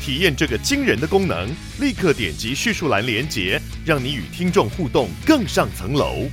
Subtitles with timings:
[0.00, 1.48] 体验这个惊人的功能，
[1.80, 6.28] 立刻点击叙述栏连接，让你与听众互动更上层楼。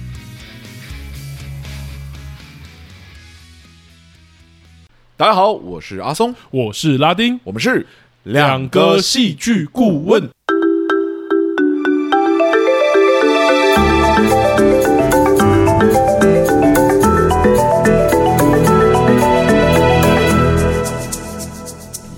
[5.17, 7.85] 大家好，我是阿松，我是拉丁，我们是
[8.23, 10.29] 两个戏剧顾问。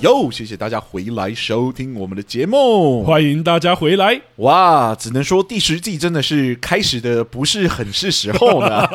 [0.02, 4.22] 哟，谢谢大家回来收听我们的节目，欢迎大家回来。
[4.36, 8.88] 哇，只能说第十季真的是开始的不是很是时候呢。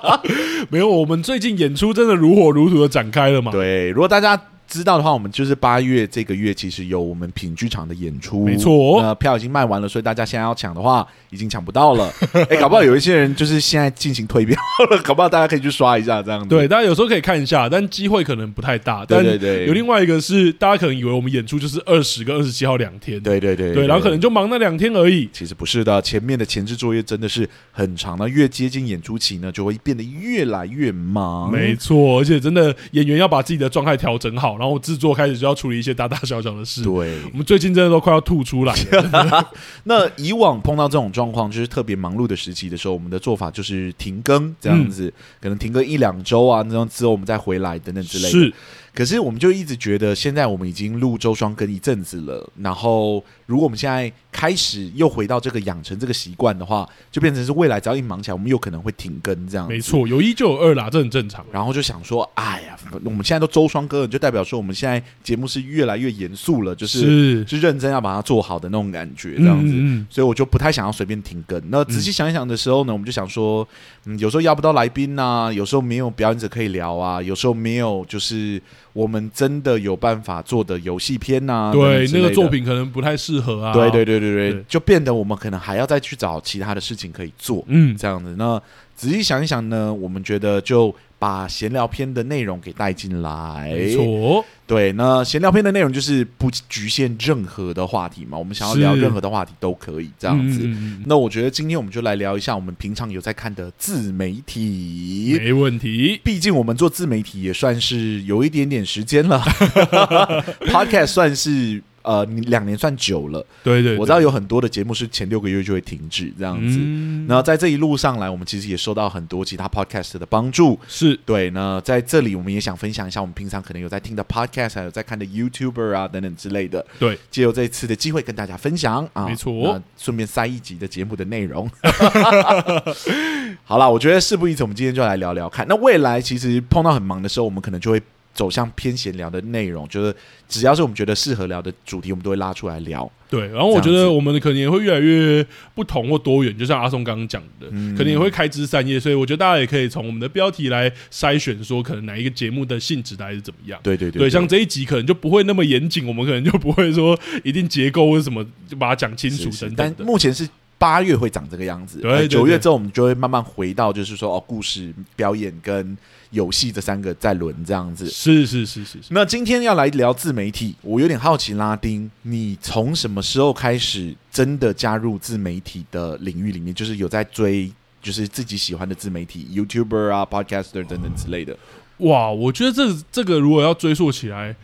[0.70, 3.52] 没有，我们最近演出真的如火如荼的展开了嘛？
[3.52, 4.40] 对，如果大家。
[4.68, 9.00] 知道的话，我们就是八月这个月，其实有我们品剧场的演出，没错。
[9.02, 12.12] 那票已经卖完了，所以大家现在要抢的话，已经抢不到了。
[12.50, 14.56] 哎，搞不好有一些人就是现在进行退票
[14.90, 16.48] 了，搞不好大家可以去刷一下这样子。
[16.48, 19.06] 对，大家有时候可以看一下，但机会可能不太大。
[19.06, 19.66] 对对对。
[19.66, 23.18] 有另外一个是，大家可能以为我们演出就是二十跟二十七号两天。
[23.22, 23.72] 对对对。
[23.72, 25.28] 对，然后可能就忙那两天而已。
[25.32, 31.50] 其实不是的，前面的前置作业真的是很长那，越接近演出期呢，就会变得越来越忙。
[31.50, 35.38] 没错，而且真的演员要把自己的状态调整好，然后制作开始。
[35.38, 36.82] 就要处理一些大大小小的事。
[36.82, 39.50] 对，我们最近真的都快要吐出来了。
[39.84, 48.30] 那以往碰到这种状况，就是特别忙碌的时期的时候，我们的做法就是停更这样子，嗯、可能停个一两周啊，那样之后我们再回来等等之类的。
[48.30, 48.52] 是。
[48.98, 59.68] 可是我们就一直觉得，现在我们已经录周双更一阵子了，然后如果我们现在开始又回到这个养成这个习惯的话，就变成是未来只要一忙起来，我们有可能会停更这样。
[59.68, 61.46] 没错，有一就有二啦，这很正常。
[61.52, 69.74] 然后就想说，哎呀，我们现在都周双更了，就代表说我们现在节目是越来越严肃了，就是是认真要把它做好的那种感觉，这样子。
[69.74, 71.62] 嗯嗯，所以我就不太想要随便停更。
[71.70, 73.66] 那仔细想一想的时候呢，我们就想说，
[74.06, 78.60] 嗯，有时候邀不到来宾呐，有时候没有表演者可以聊啊，有时候没有就是。
[78.98, 81.72] 我们真的有办法做的游戏片呐、啊？
[81.72, 83.72] 对，那个作品可能不太适合啊。
[83.72, 87.64] 对对对对对，对就变得我们可能还要再去找其他的事情可以做。
[87.68, 88.34] 嗯，这样子。
[88.36, 88.60] 那
[88.98, 90.94] 仔细想一想呢，我们觉得就。
[91.20, 94.44] 把闲聊篇的内容给带进来，没错。
[94.68, 100.60] 对，那闲聊篇的内容就是不局限任何的话题嘛，我们想要聊任何的话题都可以这样子。
[100.62, 106.20] 嗯、那我觉得今天我们就来聊一下我们平常有在看的自媒体，没问题。
[106.22, 109.40] 毕竟我们做自媒体也算是有一点点时间了，
[110.70, 111.82] Podcast 算是。
[112.02, 116.78] 呃，你两年算久了，对，对对，我知道有很多的节目是前六个月就会停止这样子。
[116.80, 121.50] 嗯，然后在这一路上来，我们其实也收到很多其他 podcast 的帮助，是对。
[121.50, 126.84] 那在这里，我们也想分享一下我们平常可能有在听的 podcast，还有在看的 YouTuber 啊等等之类的。
[126.98, 131.70] 对，借由这一次的机会跟大家分享啊，没错，顺便塞一集的节目的内容。
[133.64, 135.66] 好了，我觉得事不宜迟，我们今天就来聊聊看。
[135.68, 138.02] 那未来其实碰到很忙的时候，我们可能就会。
[138.38, 140.14] 走向偏闲聊的内容，就是
[140.48, 143.10] 只要是我们觉得适合聊的主题，我们都会拉出来聊。
[143.28, 145.44] 对，然后我觉得我们可能也会越来越
[145.74, 148.98] 不同或多元，就像阿松刚刚讲的，嗯、可能也会开枝散叶。
[148.98, 153.78] 所以我觉得大家也可以从我们的标题来筛选，说可能哪一个节目的性质大概是怎么样。
[153.82, 159.94] 对对对，像这一集可能就不会那么严谨，我们可能就不会说一定结构或者什么就把它讲清楚等等。
[159.96, 165.96] 但目前是八月会长这个样子，对，九月之后我们就会慢慢回到，就是说哦，故事表演跟。
[166.30, 169.08] 游戏这三个在轮这样子，是是是是是。
[169.08, 176.74] 那今天要来聊自媒体，我有点好奇，拉丁，你从什么时候开始真的加入自媒体的领域里面？
[176.74, 177.72] 就是有在追，
[178.02, 181.56] 就是自己喜欢的自媒体，YouTuber 啊、Podcaster 等等之类的。
[182.00, 184.54] 哇，我觉得这这个如果要追溯起来。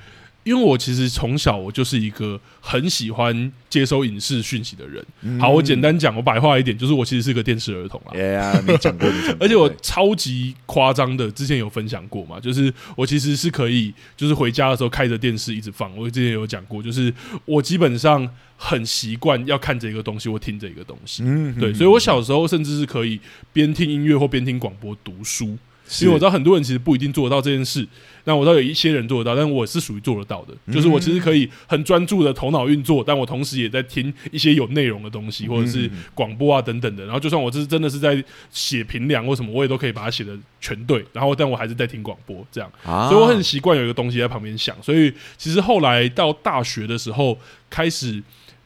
[0.45, 5.05] 因为我其实从小我就是一个很喜欢接收影视讯息的人。
[5.23, 8.13] 嗯、好，我简单讲，我白话一点，就是我其实是个电视儿童啦。
[8.15, 9.39] 哎呀，你讲过，你讲过。
[9.45, 15.97] 而且我超级夸张的，之前有分享过嘛，就是我其实是可以，就是回家的时候开着电视一直放。
[15.97, 17.13] 我之前有讲过，就是
[17.47, 21.23] 我基本上很习惯要看这个东西，或听这个东西。
[21.25, 23.19] 嗯，对，所以我小时候甚至是可以
[23.53, 25.57] 边听音乐或边听广播读书。
[26.01, 27.87] 因为我知道很多人其实不一定做得到这件事。
[28.27, 30.55] 那我知道有一些人做得到，但我是属于做得到的。
[30.73, 37.05] 就是我其实可以很专注的头脑运作，但我同时也在听一些有内容的东西，或者是广播啊等等的。
[37.05, 41.05] 然后就算我这是真的是在写评量或什么，我也都可以把它写的全对。
[41.13, 42.73] 然后但我还是在听广播这样，
[43.09, 44.75] 所以我很习惯有一个东西在旁边响。
[44.83, 47.39] 所以其实后来到大学的时候
[47.69, 48.23] 开始。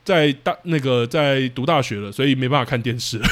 [0.08, 3.28] 在大那个在读大学了，所以没办法看电视了，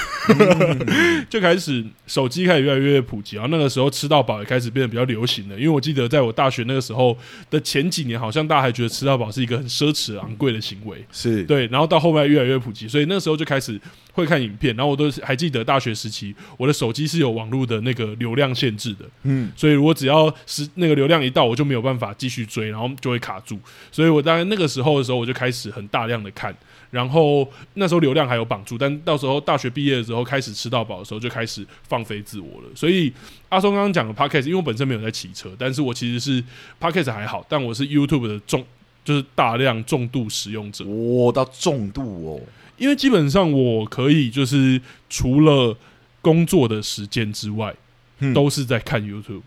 [1.30, 5.56] 就开始手机开始越来越普及，然后那个时候吃到饱也开始变得比较流行了。
[5.56, 7.16] 因为我记得在我大学那个时候
[7.48, 11.66] 的前几年，好像大家还觉得吃到饱是一个很奢侈、昂贵的行为，是对。
[11.68, 13.80] 然后到后面越来越普及，所以那个时候就开始
[14.16, 14.74] 会看影片。
[14.74, 23.58] 然后我都还记得大学时期，我的手机是有网络的那个流量限制的，嗯，所以如果只要是那个流量一到，我就没有办法继续追，然后就会卡住。
[23.92, 26.52] 所以我大概那个时候的时候，我就开始很大量的看。
[26.88, 32.68] 然后那时候流量还有绑住，但到时候大学毕业的时候开始吃到饱的时候，就开始放飞自我了。
[32.74, 33.12] 所以
[33.48, 36.42] 阿松刚刚讲的 Podcast，因为我本身没有在骑车，但是我其实是
[36.80, 38.64] Podcast 还好，但我是 YouTube 的重，
[39.06, 40.84] 就是大量重度使用者。
[40.84, 42.40] 哇，到重度哦！
[42.76, 45.78] 因为基本上我可以就是除了
[46.20, 47.72] 工作的时间之外，
[48.18, 49.42] 嗯、都是在看 YouTube。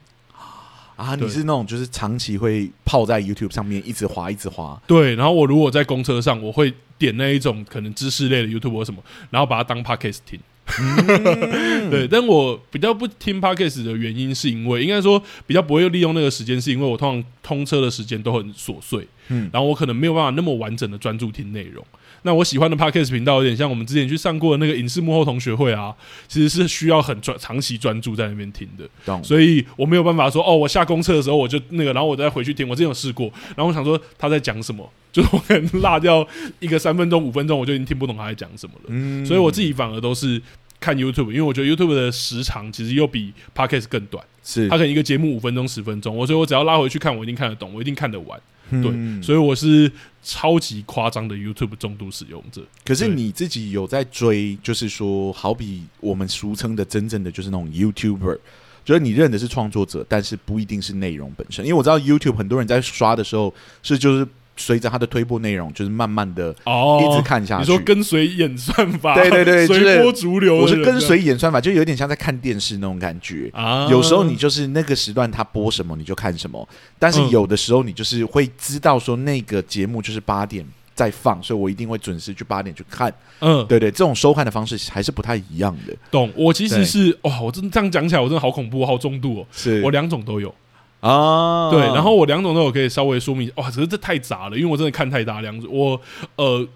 [0.96, 4.82] 啊，你是那种就是长期会泡在 YouTube 上面一直滑一直滑。
[4.88, 10.40] 对，然后我如果在公车上，我会点那一种可能知识类的 YouTube 或什么，然后把它当 Podcast 听。
[10.80, 21.84] 嗯、 对，但我比较不听 Podcast 的原因，是因为应该说比较不会利用那个时间，是因为我通常通车的时间都很琐碎，嗯，然后我可能没有办法那么完整的专注听内容。
[22.24, 25.96] 那我喜欢的 Podcast 频道有点像我们之前去上过的那个影视幕后同学会啊，
[26.28, 32.68] 其实是需要很专长期专注在那边听的，懂所以我没有办法说哦，我下公厕的时候我就那个，然后我再回去听。
[32.68, 36.28] 我之前有试过，然后我想说他在讲什么，就是我可能落掉
[36.60, 38.88] 一个三分钟、五分钟，我就已经听不懂他在讲什么了。
[38.90, 40.42] 嗯，所以我自己反而都是
[40.82, 48.38] 看 YouTube，因为我觉得 YouTube 的时长其实又比 Podcast 更短，是它可能一个节目五分钟、十分钟，我所以我只要拉回去看，我一定看得懂，我一定看得完。
[48.70, 49.92] 对，所以我是
[50.24, 52.62] 超级夸张的 YouTube 重度使用者。
[52.86, 58.38] 可是你自己有在追，就是说，好比我们俗称的真正的就是那种 YouTuber，
[58.86, 61.66] 就是你认的是创作者，但是不一定是内容本身。
[61.66, 64.28] 因为我知道 YouTube 很多人在刷的时候是就是。
[64.60, 67.62] 随着他的推播内容，就是慢慢的哦，一直看下去。
[67.62, 70.58] 你说跟随演算法，对对对，随波逐流。
[70.58, 73.88] 我是跟随演算法，就有点像在看电视那种感觉啊。
[73.90, 76.68] 有时候你就是那个时段他播什么你就看什么，
[77.00, 83.14] 但是有的时候你就是会知道说那个节目就是八点在放，所以我一定会准时去八点去看。
[83.40, 85.96] 嗯，对对，这种收看的方式还是不太一样的。
[86.12, 86.30] 懂？
[86.36, 89.48] 我其实是哇，我真的这样讲起来，我真的好恐怖，好重度哦。
[89.54, 90.54] 是我两种都有。
[91.02, 96.00] 啊，对，然后我两种都有可以稍微说明，哇，只是这太杂了，因为我真的看太大量，我
[96.36, 96.68] 呃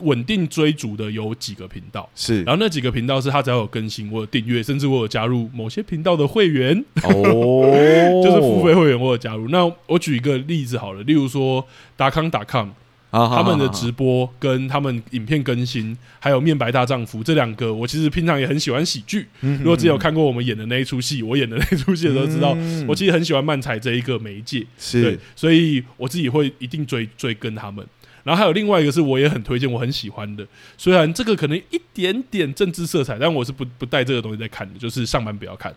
[0.00, 2.08] 稳定追逐的有几个频道。
[2.14, 7.62] 是，然后那几个频道是他只要有更新，我有订阅，甚至我有加入某些频道的会员，哦，
[8.22, 9.48] 就是付费会员，我有加入。
[9.48, 12.72] 那我举一个例子好了，例如说达康达康。
[13.12, 19.28] 他们的直播跟他们影片更新，还有《面白大丈夫》这两个，我其实平常也很喜欢喜剧。
[19.40, 22.56] 如果之前有看过我们演的那一出戏，我演的那一出戏的时候，知道
[22.88, 24.66] 我其实很喜欢漫才这一个媒介。
[24.78, 27.86] 是对，所以我自己会一定追追跟他们。
[28.24, 30.46] 然后还有另外一个是我也很推荐，我很喜欢的，
[30.78, 35.74] 虽然这个可能一点点政治色彩，但我是不不带这个东西在看的，就是上班不要看。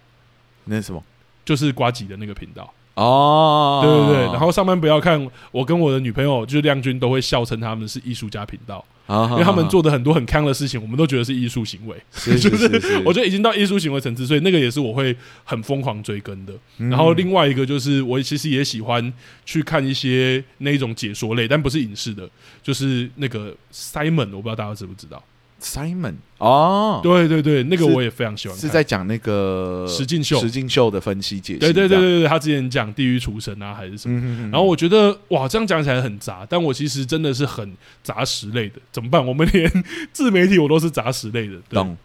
[0.66, 1.04] 那是什么？
[1.44, 2.72] 就是瓜吉的那个频道。
[2.96, 11.96] 哦，对对对，然后上班不要看，我跟我的女朋友就是亮君都会笑称他们是艺术家频道，因为他们做的很多很康的事情，我们都觉得是艺术行为，
[12.40, 16.54] 就是我觉得已经到艺术行为层次，所以那个也是我会很疯狂追更的。
[16.78, 19.14] 然后另外一个就是我其实也喜欢
[19.46, 22.30] 去看一些那种解说类，但不是影视的，
[22.64, 25.22] 就是那个 Simon，我不知道大家知不知道。
[25.62, 31.60] Simon 哦，对对对，那个我也非常喜欢，是在讲那个石进秀，石进秀的分析解析。
[31.60, 34.20] 对对对对对，他之前讲地狱厨神啊，还是什么？
[34.20, 39.26] 嗯、哼哼，然后我觉得哇，这样讲起来很杂，但我其实真的是很杂食类的，怎么办？
[39.26, 39.72] 我们连
[40.12, 41.76] 自媒体我都是杂食类的，对。
[41.76, 41.98] 懂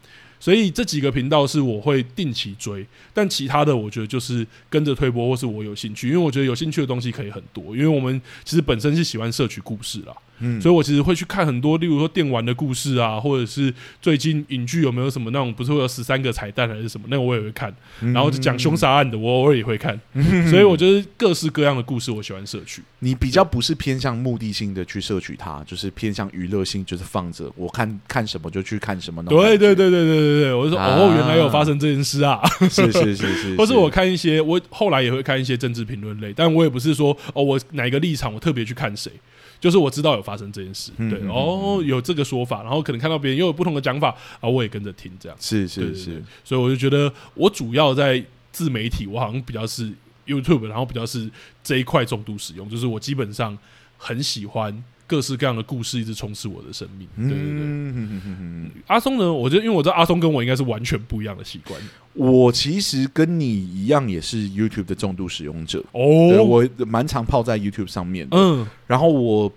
[0.43, 10.15] 所以这几个频道是我会定期追，但其他的我觉得就是跟着推播，或是我有兴趣，因为我觉得有兴趣的东西可以很多，因为我们其实本身是喜欢摄取故事啦。
[10.41, 17.75] 嗯，所以我其实会去看很多，例如说电玩的故事啊，或者是最近影剧有没有什么那种不是会有十三个彩蛋还是什么，那个我也会看。
[18.01, 19.99] 然后就讲凶杀案的，我偶尔也会看。
[20.51, 22.83] 所以我觉得各式各样的故事我喜欢摄取。
[23.01, 29.23] 你比较不是偏向目的性的去摄取它，就是偏向娱乐性，就是放着我看看什么就去看什么。
[29.25, 32.41] 对对对对对对对，我就说哦，原来有发生这件事啊！
[32.71, 39.11] 是是是 是，或是我看一些，我后来也会看一些政治评论类，但我也不是说哦，我哪个立场我特别去看谁。
[39.61, 44.09] 就是我知道有发生这件事，对，嗯、哦，有这个说法，然后可能看到别人又有不同的讲法，
[44.41, 45.37] 啊，我也跟着听，这样。
[45.39, 49.93] 是是是，所以我就觉得我主要在自媒体，我好像比较是
[50.27, 51.31] YouTube，然后比较是
[51.63, 53.57] 这一块重度使用，就是我基本上
[53.99, 57.09] 很喜欢各式各样的故事一直充斥我的生命。
[57.17, 59.33] 对对对，嗯、阿松呢？
[59.33, 61.81] 我觉得，因为我知道阿松跟我应该是完全不一样的习惯。
[62.13, 68.37] 我其实跟你一样，也是 YouTube 的重度使用者哦，我蛮常泡在 YouTube 上面的。
[68.37, 69.53] 嗯，然后我。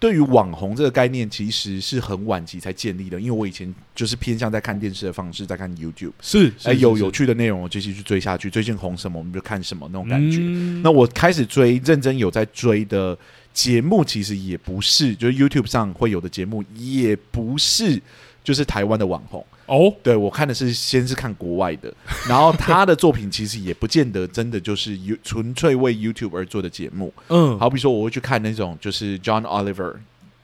[0.00, 3.18] 对于网红这个概念，其实是很晚期才建立的。
[3.18, 8.50] 因为我以前就是偏向在看电视的方式，在看 YouTube，是哎有有趣的内容，我就继续追下去。
[8.50, 10.40] 最近红什么，我们就看什么那种感觉。
[10.42, 13.16] 嗯、那我开始追，认真有在追的
[13.54, 18.02] 节目，其实也不是，就是 YouTube 上会有的节目，也不是，
[18.42, 19.46] 就是台湾的网红。
[19.66, 21.90] 哦，对，我看的是先是看国外的，
[22.28, 27.10] 然后他的作品其实也不见得真的就是纯粹为 YouTube 而做的节目。
[27.28, 29.94] 嗯，好比说我会去看那种就是 John Oliver。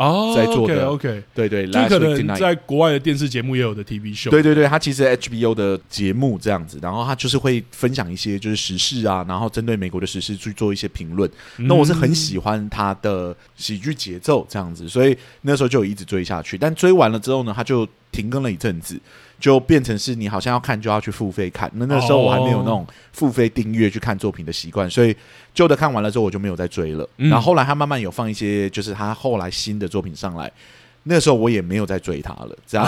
[0.01, 11.31] 哦，在做的 OK，, okay 对对，就可能在国外的电视节目也有的 TV show，对对对，他其实 HBO 的节目这样子，然后他就是会分享一些就是时事啊，然后针对美国的时事去做一些评论。
[11.59, 16.57] 嗯、那我是很喜欢他的喜剧节奏这样子，所以那时候就一直追下去。
[16.57, 18.99] 但追完了之后呢，他就停更了一阵子。
[19.41, 25.17] 就变成是你好像要看就要去付费看，那那时候我还没有那种付费订阅去看作品的习惯，所以
[25.55, 27.09] 旧的看完了之后我就没有再追了。
[27.17, 30.53] 然后后来他慢慢有放一些，就是他后来新的作品上来，
[31.05, 32.55] 那个时候我也没有再追他了。
[32.67, 32.87] 这样，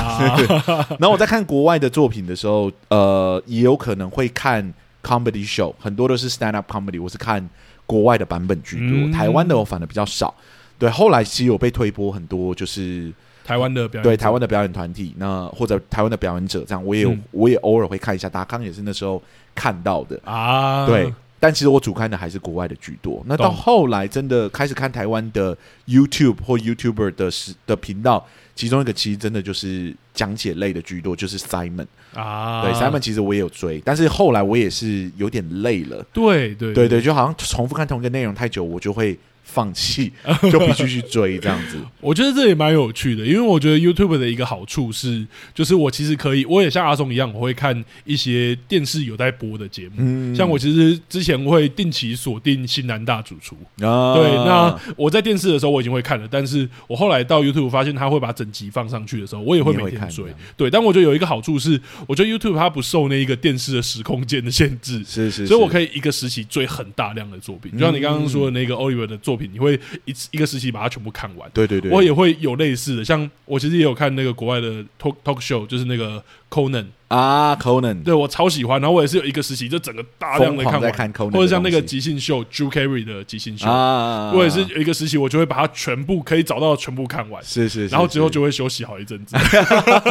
[1.01, 4.63] 然后我在看国外的作品的时候，呃，也有可能会看
[5.03, 7.49] comedy show，很多都是 stand up comedy，我是看
[7.87, 10.35] 国外的版本居多，台湾的我反而比较少。
[10.79, 13.11] 对，后来其实有被推播很多，就是。
[13.45, 18.29] 台湾的表演对台湾的表演团体，那或者台湾的表演者，这样我也有，嗯、我也偶尔会看一下。
[18.29, 19.23] 达康也是那时候
[19.55, 21.13] 看到的啊，对。
[21.39, 23.21] 但其实我主看的还是国外的居多。
[23.27, 25.57] 那到后来真的开始看台湾的
[25.89, 27.29] YouTube 或 YouTuber 的
[27.67, 32.63] 的频道，其中一个其实真的就是讲解类的居多，就是 Simon 啊。
[32.63, 36.01] 对，Simon 其实我也有追，但是后来我也是有点累了。
[36.13, 39.19] 对对对对，就好像重复看同一个内容太久，我就会。
[39.43, 40.11] 放弃
[40.51, 53.57] 就必须去追这样子， 我觉得这也蛮有趣的，因为我觉得 YouTube 的一个好处是，就是我其实可以，我也像阿松一样，我会看一些电视有在播的节目，嗯、像我其实之前会定期锁定《新南大主厨》
[53.87, 60.25] 啊，对，那我在电视的时候我已经会看了，但是我后来到 YouTube 发现他会把整集放上去的时候，我也会每天追，
[60.57, 69.51] 对，但我觉得有一个好处是，我觉得 YouTube 它不受那一个电视的时空间的限制，是，是是，所以我可以一个时期追很大量的作品，就像你刚刚说的那个 Oliver 的作品。
[69.53, 76.23] 你会一次一个时期把它全部看完，对对对，我也会有类似的，像我其实也有看那个国外的 talk talk show，就是那个
[76.53, 76.87] Conan。
[77.09, 89.37] 啊，Conan，对我超喜欢，然后我也是有一个时期，就整个大量的看完，看 cohn 或者像那个即兴秀，Drew Carey 的即兴秀，啊，我也是有一个时期，我就会把它全部可以找到全部看完，是是，然后之后就会休息好一阵子。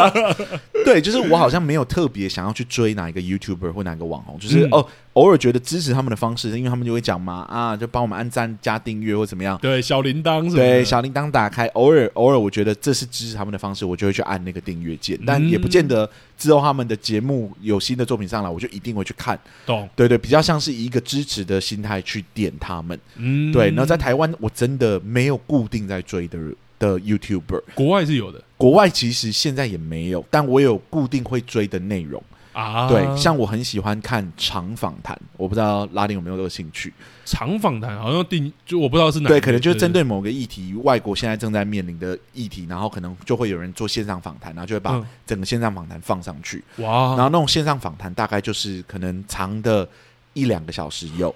[0.85, 16.07] 对，就是我好像没有特别想要去追哪一个 YouTuber 或哪个网红，就是哦，偶尔觉得支持他们的方式，因为他们就会讲嘛，啊，就帮我们按赞加订阅或怎么样，对，小铃铛，对，小铃铛打开，偶尔偶尔我觉得这是支持他们的方式，我就会去按那个订阅键，但也不见得
[16.41, 17.79] 之后他们的节目有。
[17.81, 19.37] 新的作品上来，我就一定会去看。
[19.65, 22.97] 懂，对对，比较像是以一个支持的心态去点他们。
[23.15, 23.69] 嗯，对。
[23.69, 26.37] 然后在台湾，我真的没有固定在追的
[26.77, 28.39] 的 YouTuber，国外是有的。
[28.55, 32.23] 国外其实现在也没有，但我有固定会追的内容。
[32.53, 36.93] 啊，对，像我很喜欢看长访谈，我不知道拉丁有没有这个兴趣。
[37.23, 46.63] 长访谈好像定就我不知道是哪，对，可能就是针对某个议题，外国现在正在面临的议题，然后可能就会有人做线上访谈，然后就会把整个线上访谈放上去。
[46.77, 49.87] 哇，然后那种线上访谈大概就是可能长的
[50.33, 51.33] 一两个小时有。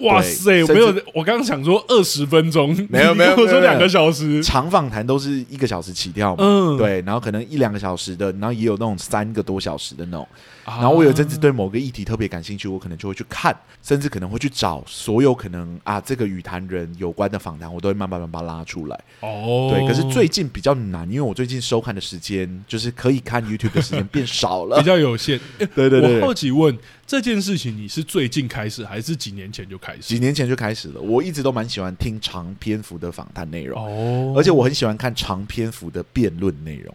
[0.00, 10.26] 哇塞，没有，我刚刚想说二十分钟，没有没有，我说两个小时，长访谈都是一个小时起跳嘛，嗯，对，然后可能一两个小时的，然后也有那种三个多小时的那种。
[10.64, 19.00] 然后我有阵子对某个议题特别感兴趣，我可能就会去看，甚至可能会去找所有可能啊这个与谈人有关的访谈，我都会慢慢慢慢拉出来。
[19.20, 25.40] 哦，对，可是最近比较难，因为我最近收看的时间就是可以看 YouTube 的时间变少了，比较有限。
[25.58, 26.76] 对对对，我好奇问
[27.06, 30.02] 这件事情，你是最近开始，还是几年前就开始？
[30.02, 31.00] 几年前就开始了。
[31.00, 36.94] 我一直都蛮喜欢听长篇幅的访谈内容，哦，而且我很喜欢看长篇幅的辩论内容。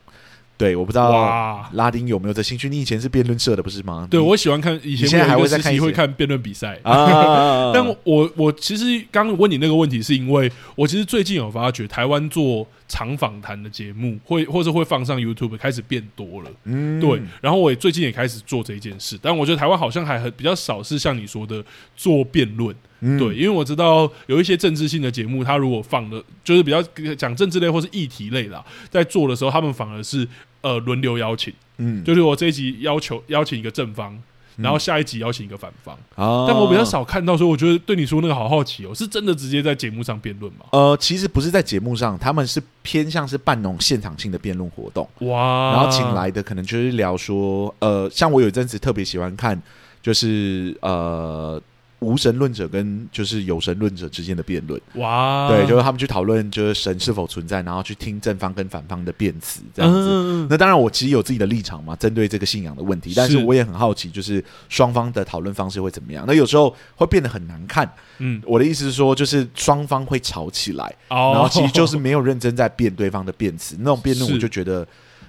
[0.57, 2.69] 对，我不知道拉丁有没有这兴趣。
[2.69, 4.07] 你以前是辩论社的，不是吗？
[4.09, 7.71] 对，我喜欢看，以前现在还会在看，会看辩论比赛啊。
[7.75, 16.51] 但我我其实刚问你那个问题，是因为我其实最近有发觉，台湾做长访谈的节目，会或者会放上 YouTube，开始变多了。
[16.65, 17.21] 嗯，对。
[17.41, 21.63] 然后我也最近也开始做这一件事，但我觉得台湾好像还很比较少，是像你说的
[21.95, 22.75] 做辩论。
[23.01, 26.81] 嗯、对，因为我知道有一些政治性的节目，他如果放的，就是比较
[27.15, 30.27] 讲政治类或是议题类的，在做的时候，他们反而是
[30.61, 34.17] 呃轮流邀请，嗯，就是我这一集要求邀请一个正方，
[34.57, 35.95] 然后下一集邀请一个反方。
[36.15, 40.65] 啊，但我比较少看到，说我觉得对你说那个好好奇哦，是真的直接在节目上辩论吗？
[40.71, 45.07] 呃，其实不是在节目上，他们是偏向是办那种现场性的辩论活动。
[45.27, 49.61] 哇，然后请来的可能就是聊说，呃，像我有一阵子特别喜欢看，
[50.01, 51.61] 就是呃。
[51.99, 60.07] 无神论者跟就是有神论者之间的辩论，哇，对，就是他们去讨论就是神是否存在，然后去听正方跟反方的辩词这样子。
[60.11, 66.25] 嗯、那当然，我其实有自己的立场嘛，针对这个信仰的问题，但是我也很好奇，就是双方的讨论方式会怎么样？
[66.27, 67.89] 那有时候会变得很难看。
[68.19, 74.85] 嗯，我的意思是说，就是双方会吵起来，哦、然后其实就是没有认真在辩对方的辩词，那种辩论我就觉得。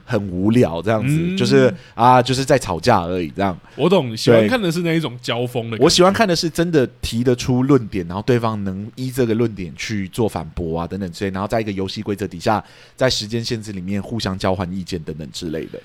[0.07, 3.29] 很无聊，这样子、嗯、就是啊，就是在吵架而已。
[3.31, 4.17] 这样，我懂。
[4.17, 5.77] 喜欢看的是那一种交锋的。
[5.81, 11.31] 我喜欢看的是真的提得出论点，然后对方能依这个论点去做反驳啊，等等之类。
[11.33, 15.81] 然后在一个游戏规则底下，在时间限制里面互相交换意见等等之类的。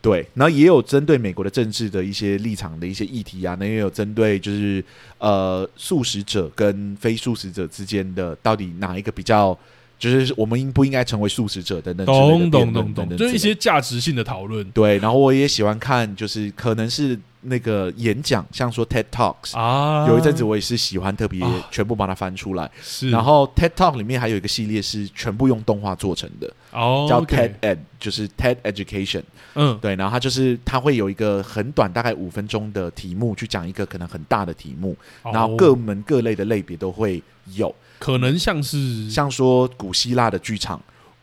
[0.00, 4.84] 对，然后也有针对美国的政治的一些立场的一些议题啊，那也有针对就是
[5.18, 9.58] 呃素食者跟非素食者之间的到底哪一个比较。
[9.98, 14.64] 就是我们应不应该成为素食者等等，懂懂懂懂，就是一些价值性的讨论。
[14.72, 22.70] 对，然后我也喜欢看，就是可能是那个演讲，像说 TED Talks 啊，有一阵子我也是喜欢特别全部把它翻出来。
[22.82, 29.22] 是，然后 TED Talk 里面还有一个系列是全部用动画做成的，哦，叫 TED Ed，就是 TED Education。
[29.54, 37.22] 嗯，对，然后它就是它会有一个很短，大概五分钟的题目去讲一个可能很大的题目，然后各门各类的类别都会
[37.54, 37.74] 有。
[37.98, 40.80] 可能像是像说古希腊的剧场，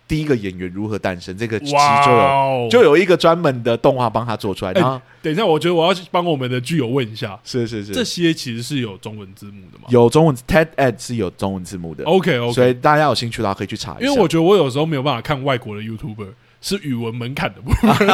[0.07, 1.71] 第一个演员如何诞生，这个其实
[2.05, 4.81] 就有、哦、就有一个专门的动画帮他做出来的。
[4.83, 9.85] 欸、等一下，我觉得我要帮我们的剧友问一下，是是是，这些其实是有中文字幕的吗？
[9.89, 12.03] 有中文，TED Ed 是有中文字幕的。
[12.05, 14.07] OK OK，所以大家有兴趣的话可以去查一下。
[14.07, 16.29] 因为我觉得我有时候没有办法看外国的 YouTuber。
[16.61, 18.07] 是语文门槛的部分。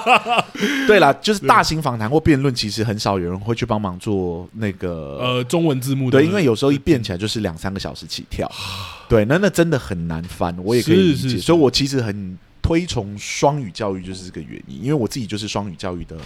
[0.86, 6.18] 对啦，就是大型访谈或辩论，其实很少有人会去帮忙做那个呃中文字幕的。
[6.18, 8.46] 对，因为有时候一变起来就是两三个小时起跳。
[9.08, 11.22] 对，那那真的很难翻，我也可以理解。
[11.22, 14.82] 是是是，所以我其实很推崇双语教育，就是这个原因。
[14.82, 16.16] 因为我自己就是双语教育的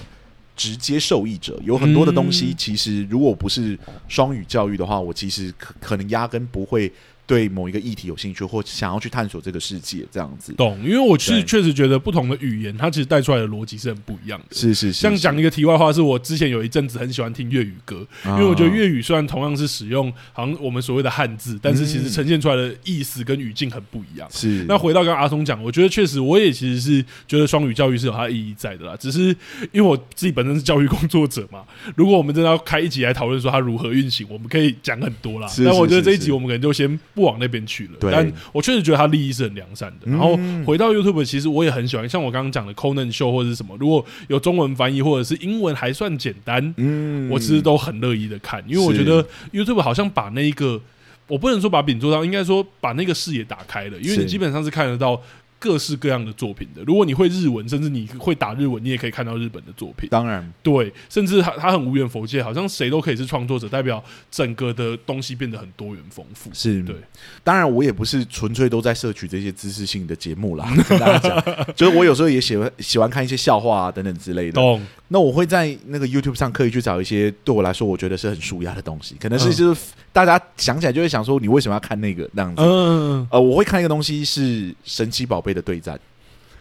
[0.56, 3.78] 直接受益者，有很多的东西，其实如果不是
[4.08, 6.92] 双语教育的话，我其实可可能压根不会。
[7.26, 10.78] 对某一个议题有兴趣，或想要去探索这个世界，这样子懂？
[10.84, 14.54] 因为我是确实觉得不同的语言，它其实带出来的逻辑是很不一样的。
[14.54, 24.28] 是是是，像讲一个题外话，是我之前有一阵子很喜欢听粤语歌，因为我觉得粤语虽然同样是使用好像我们所谓的汉字，但是其实呈现出来的意思跟语境很不一样。
[24.30, 24.64] 是。
[24.68, 28.96] 那回到刚刚阿松讲，我觉得确实我也其实是觉得双语教育是有它的意义在的啦。
[28.96, 29.28] 只是
[29.70, 35.48] 因为我自己本身是教育工作者嘛，如果我们真的要开一集来讨论说它如何运行，我们可以讲很多啦。
[35.64, 37.92] 但我觉得这一集我们可能就先不往那边去了。
[38.00, 40.10] 但我确实觉得他利益是很良善的。
[40.10, 50.80] 然后回到 YouTube，其实我也很喜欢，像我刚刚讲的 Conan Show 或者是什么，如果有中文翻译或者是英文还算简单，嗯，我其实都很乐意的看，因为我觉得 YouTube 好像把那一个，
[51.26, 55.20] 我不能说把饼做到，应该说把那个视野打开了，因为你基本上是看得到。
[55.62, 60.08] 各式各样的作品的，如果你会日文，甚至你会打日文，你也可以看到日本的作品。
[60.10, 66.50] 当然，对，甚至他他很无缘佛界，好像谁都可以是创作者，代表整个的东西变得很多元丰富。
[66.52, 66.96] 是对，
[67.44, 74.52] 当然我也不是纯粹都在摄取这些知识性的节目啦，跟 大家讲，就是我有时候也喜欢喜欢看一些笑话啊等等之类的。
[74.52, 74.84] 懂。
[75.12, 79.80] 那我会在那个 YouTube 上刻意去找一些对我来说我觉得是很舒压的东西，可能是就是
[80.12, 82.62] 大家想起来就会想说，你为什么要看那个那样子？
[82.62, 86.00] 嗯，呃，我会看一个东西是神奇宝贝的对战，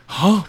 [0.05, 0.45] 啊，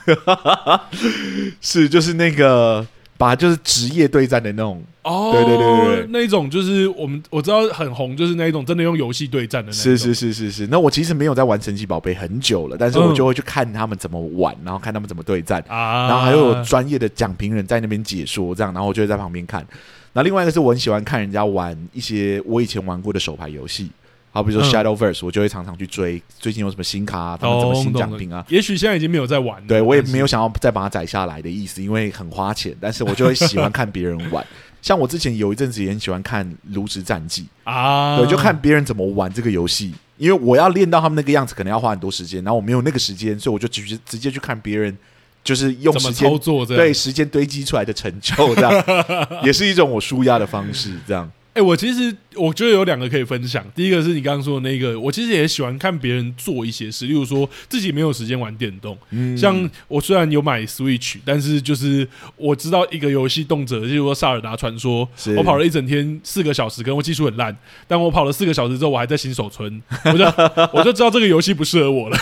[1.62, 2.86] 是就是那个。
[3.22, 9.80] 把就是职业对战的那种哦，对对对对，那一种就是我们我知道很红，就是那一种真的用游戏对战的那种。
[9.80, 10.66] 是是是是是。
[10.66, 19.64] 那我其实没有在玩神奇宝贝很久了，但是我就会去看他们怎么玩，然后看他们怎么对战啊，然后还有专业的讲评人在那边解说这样，然后我就会在旁边看。
[20.12, 23.88] 那另外一个是我很喜欢看人家玩一些我以前玩过的手牌游戏。
[24.35, 28.42] 好，比如说 Shadowverse，我就会常常去追最近有什么新卡啊，他们怎么新奖品啊？
[28.49, 32.75] 也许现在已经没有在玩了，对我也没有想要再把它载下来的意思，因为很花钱。
[32.81, 34.45] 但是我就会喜欢看别人玩，
[34.81, 44.97] 像我之前有一阵子也很喜欢看《炉石战记》啊，对，就看别人怎么玩这个游戏，因为我要练到他们那个样子，可能要花很多时间，然后我没有那个时间，所以我就直接直接去看别人，
[45.45, 48.83] 就是用时间操作，对时间堆积出来的成就，这样。
[49.45, 51.31] 也是一种我舒压的方式，这样。
[51.54, 53.62] 哎、欸，我其实我觉得有两个可以分享。
[53.74, 58.96] 第一个是你刚刚说的那个，我其实也喜欢看别人做一些事，例如说自己没有时间玩电动。
[59.10, 67.54] 嗯，像我虽然有买 Switch，但是就是我知道一个游戏动辄，例如说《萨尔达传说》，我跑了一整天四个小时，可能我技术很烂，
[67.86, 70.24] 但我跑了四个小时之后，我还在新手村，我就
[70.72, 72.16] 我就知道这个游戏不适合我了。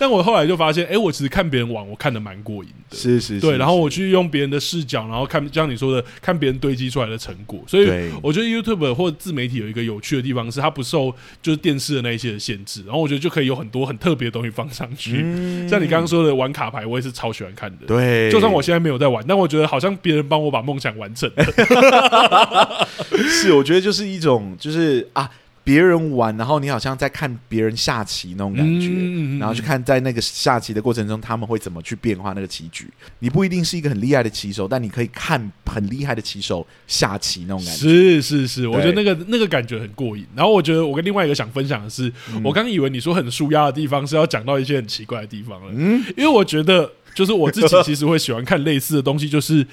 [0.00, 2.96] 但我后来就发现，哎，我其实看别人玩，我看的蛮过瘾的。
[2.96, 3.58] 是是，对。
[3.58, 7.62] 然后我去用别人的视角，然后看，就像你说的，看别人堆积出来的成果。
[7.66, 7.86] 所以
[8.22, 12.82] 我觉得 YouTube 或者自媒体有一个有趣的地方，是它不受就是电视的那一些的限制。
[12.86, 15.18] 然后我觉得就可以有很多很特别的东西放上去。
[15.68, 17.84] 像你刚刚说的玩卡牌，我也是超喜欢看的。
[17.86, 22.88] 对，就算我现在没有在玩，但我觉得好像别人帮我把梦想完成了。
[23.28, 25.30] 是，我觉得就是一种，就是啊。
[25.70, 32.88] 别人玩，然后你好像在看别人下棋那种感觉，嗯、然后去看在那个下棋的过程中，他们会怎么去变化那个棋局。
[33.20, 37.88] 你不一定是一个很厉害的棋手，但你可以看很厉害的棋手下棋那种感觉。
[37.88, 40.26] 是是是，我觉得那个那个感觉很过瘾。
[40.34, 49.64] 然后我觉得我跟另外一个想分享的是，嗯、我刚以为你说很舒压的地方是要讲到一些很奇怪的地方了，嗯，因为我觉得就是我自己其实会喜欢看类似的东西，就是。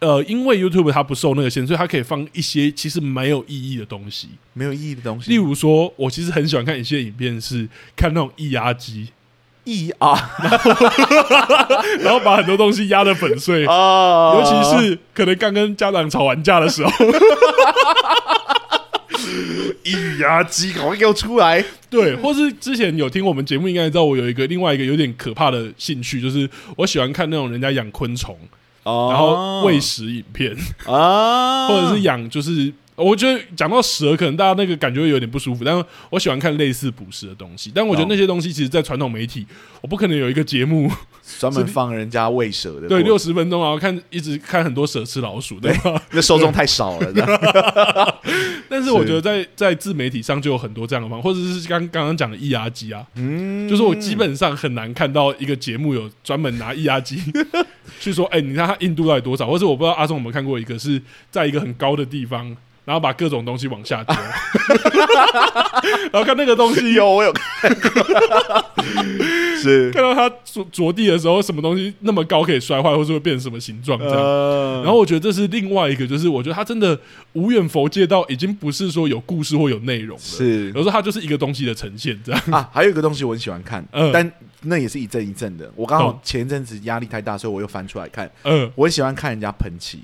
[0.00, 5.28] 呃，因为 YouTube 它不受那个限制，所以它可以放一些其实没有意义的东西，没有意义的东西。
[5.28, 9.08] 例如说，我其实很喜欢看一些影片，是看那种液压机，
[9.64, 10.14] 液压，
[12.00, 14.50] 然后把很多东西压得粉碎啊，尤其
[14.86, 16.90] 是可能刚跟家长吵完架的时候，
[19.82, 21.64] 液压机赶快给我出来。
[21.90, 28.38] 对，或是之前有听我们节目，应该知道我有一个另外一个有点可怕的兴趣，就是我喜欢看那种人家养昆虫。
[29.10, 35.64] 然后喂食影片啊， 或者是养，就是我觉得讲到蛇，可能大家那个感觉会有点不舒服。
[35.64, 39.46] 但是我喜欢看类似捕食的东西，但我觉得那些东西其实，在传统媒体，
[39.80, 40.90] 我不可能有一个节目
[41.38, 46.02] 专门放人家喂蛇的，对，六十分钟，然后看一直看很多蛇吃老鼠，对吧？
[46.10, 47.12] 那受众太少了。
[48.68, 57.18] 但是我觉得在在自媒体上就有很多这样的方法，或者是刚刚刚讲的液压机啊，嗯，就是我基本上很难看到一个节目有专门拿液压机。
[58.00, 59.46] 去说，哎、欸，你看它硬度到底多少？
[59.46, 62.54] 或者我不知道阿松有没有看过一个，是在一个很高的地方，
[62.88, 64.16] 然后把各种东西往下丢，
[66.10, 67.90] 然后看那个东西 有我有看过，
[69.60, 74.16] 是看到它着着地的时候，什么东西那么高可以摔坏，或是会变成什么形状这样。
[74.16, 76.98] 呃、然后我觉得这是另外一个，就是我觉得它真的
[77.34, 82.70] 无远佛界到已经不是说有故事或有内容了，是有时候它就是一个东西的呈现这样啊。
[82.72, 84.32] 还有一个东西我很喜欢看，呃、但。
[84.62, 85.70] 那也是一阵一阵的。
[85.76, 88.28] 我刚好前一阵子压力太大，所以我又翻出来看。
[88.42, 90.00] 嗯，我很喜欢看人家喷漆。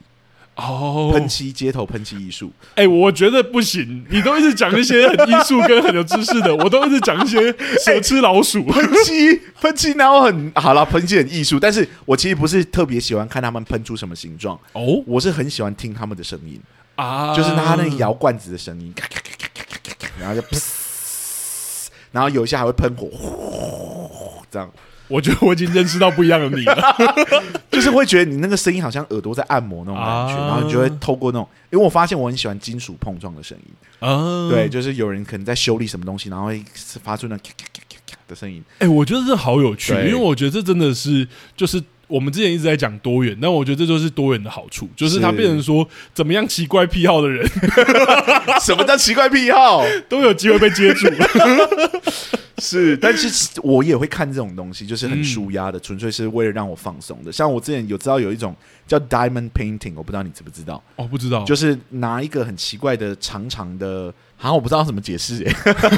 [0.57, 2.53] 哦，喷漆街头喷漆艺术。
[2.77, 4.07] 哎，我觉得不行。
[4.09, 7.53] 你都一直讲一些很艺术跟很有知识的，我都一直讲一些
[7.85, 8.62] 蛇吃老鼠。
[8.64, 11.59] 喷漆，喷漆，然后很好了，喷漆很艺术。
[11.59, 14.59] 但是我其实不是特别喜欢看他们喷出什么形状。
[14.73, 16.61] 哦，我是很喜欢听他们的声音
[16.95, 20.62] 啊，就是他那个摇罐子的声音，咔咔咔咔咔咔咔，然后就噗。
[22.12, 24.71] 然后有一些还会喷火，呼，这样。
[25.09, 26.97] 我觉得我已经认识到不一样的你了，
[27.71, 36.62] 就是会觉得你那个声音好像耳朵在按摩那种感觉，啊、然后你就会透过那种，因为我发现我很喜欢金属碰撞的声音啊，对，就是有人可能在修理什么东西，然后会
[37.03, 38.64] 发出那咔咔咔咔咔的声音。
[38.79, 41.83] 哎、欸，我觉得这好有趣，因为我觉得这真的是就是。
[42.07, 47.47] 我们之前一直在讲多元，但我觉得这就是多元的好处，就是它变成说怎么样奇怪癖好的人，
[48.61, 51.09] 什么叫奇怪癖好， 都有机会被接住。
[52.59, 57.33] 是，但是我也会看这种东西，就是很舒压的，纯、嗯、粹是为了让我放松的。
[57.33, 58.55] 像我之前有知道有一种
[58.87, 60.83] 叫 diamond painting，我不知道你知不知道？
[60.97, 64.14] 哦，不知道，就是拿一个很奇怪的长长的。
[64.37, 65.55] 好像我不知道怎么解释诶，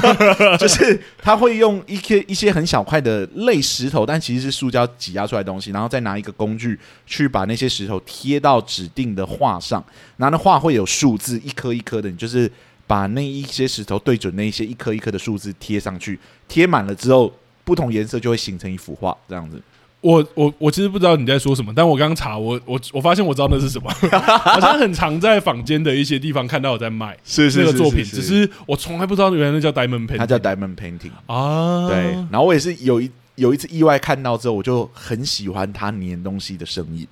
[0.57, 9.83] 就是他会用一些一些很小块的类石头，但其实是塑胶挤压出来的东西，然后再拿一个工具去把那些石头贴到指定的画上，
[10.15, 12.49] 然后那画会有数字，一颗一颗的，你就是
[12.85, 17.33] 把那一些石头对准那一些一颗一颗的数字贴上去，贴满了之后，
[17.65, 19.61] 不同颜色就会形成一幅画，这样子。
[20.01, 23.89] 我我我其实不知道你在说什么，但我刚刚查，我我我发现我知道那是什么，
[24.39, 31.97] 好像很常在坊间的一些地方看到我在卖，是是那个作品，只是我从来不知道原来那叫 diamond painting，它叫 diamond painting 啊，对，
[32.31, 37.07] 然后我也是有一有一次意外看到之后，我就很喜欢它粘东西的声音。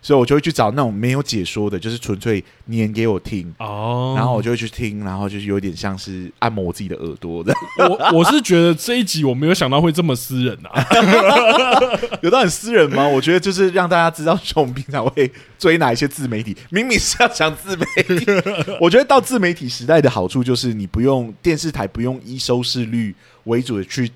[0.00, 7.52] 所以我就会去找那种没有解说的，就是纯粹念给我听哦，然后我就会去听，然后就是有点像是按摩我自己的耳朵的。
[7.78, 10.86] 我我是觉得这一集我没有想到会这么私人啊，
[12.22, 13.06] 有到很私人吗？
[13.06, 18.26] 我觉得就是让大家知道说我们平常会追哪一些自媒体，明明是要讲自媒体。
[18.80, 24.10] 我觉得到自媒体时代的好处就是你不用电视台不用以收视率为主的去。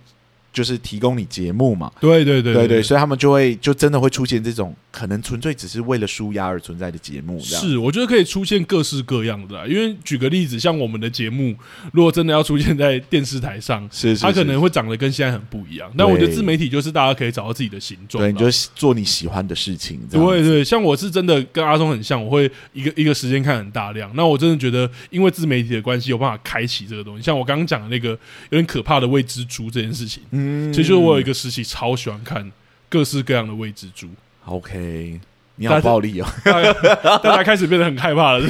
[0.53, 7.41] 就是提供你节目嘛，对对对对对，所以他们就会就真的会出现这种可能纯粹只是为了舒压而存在的节目。
[7.41, 11.55] 是，我觉得可以出现各式各样的啊，因为举个例子，像我们的节目，
[11.93, 15.91] 如果真的要出现在电视台上，是，是，是，它可能会长得跟现在很不一样。
[15.97, 19.99] 但我觉得自媒体就是大家可以找到自己的形状，对，你就做你喜欢的事情。
[20.11, 24.11] 对对，像我是真的跟阿松很像，我会一个一个时间看很大量。
[24.15, 27.23] 那我真的觉得，因为自媒体的关系，有办法开启这个东西。
[27.23, 28.11] 像我刚刚讲的那个
[28.51, 30.23] 有点可怕的未知猪这件事情。
[30.31, 32.51] 嗯嗯，其实就是我有一个时期超喜欢看
[32.89, 34.09] 各式各样的未知猪。
[34.45, 35.21] OK，
[35.57, 36.27] 你好暴力哦！
[37.23, 38.45] 大家开始变得很害怕了。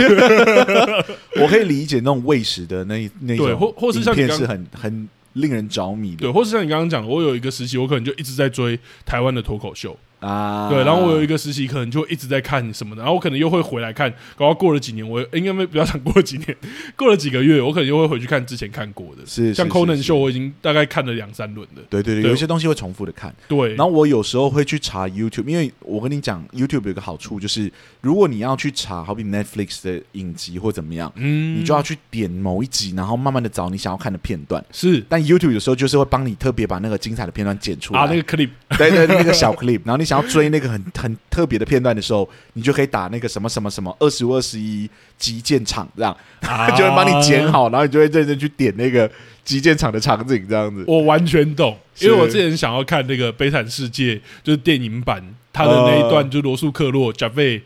[1.40, 9.96] 我可以理解那种喂食的那那种，或或是像你是很很令人着迷的，对，或是像你刚刚讲的，我有一个时期，我可能就一直在追台湾的脱口秀。
[10.22, 14.08] 啊，对，然后我有一个实习，可能就一直在看什么的，然后我可能又会回来看，
[14.38, 16.56] 然后过了几年，我应该没比较长，过了几年，
[16.96, 19.52] 过了几个月，我可能又会回去看之前看过的，是。
[19.52, 40.82] 像 Conan 秀，我已经大概看了两三轮的，对对对，有一些东西会重复的看，对，然后我有时候会去查 YouTube，因为我跟你讲，YouTube 有个好处就是，如果你要去查，好比 Netflix 的影集或怎么样，嗯，你就要去点某一集，然后慢慢的找你想要看的片段，是，但 YouTube 有时候就是会帮你特别把那个精彩的片段剪出来，啊，那个 clip，对对，那个小 clip，然后你想要追那个很。
[41.02, 49.10] 很特别的片段的时候，你就可以打那个什么什么什么二十五二十一击剑场这样，啊、 就会帮你剪好，然后你就会认真去点那个
[49.42, 50.84] 击剑场的场景这样子。
[50.86, 55.20] 我完全懂，因为我之前想要看那个《悲惨世界》，就是电影版，
[55.52, 57.62] 它的那一段，就罗素克洛贾费。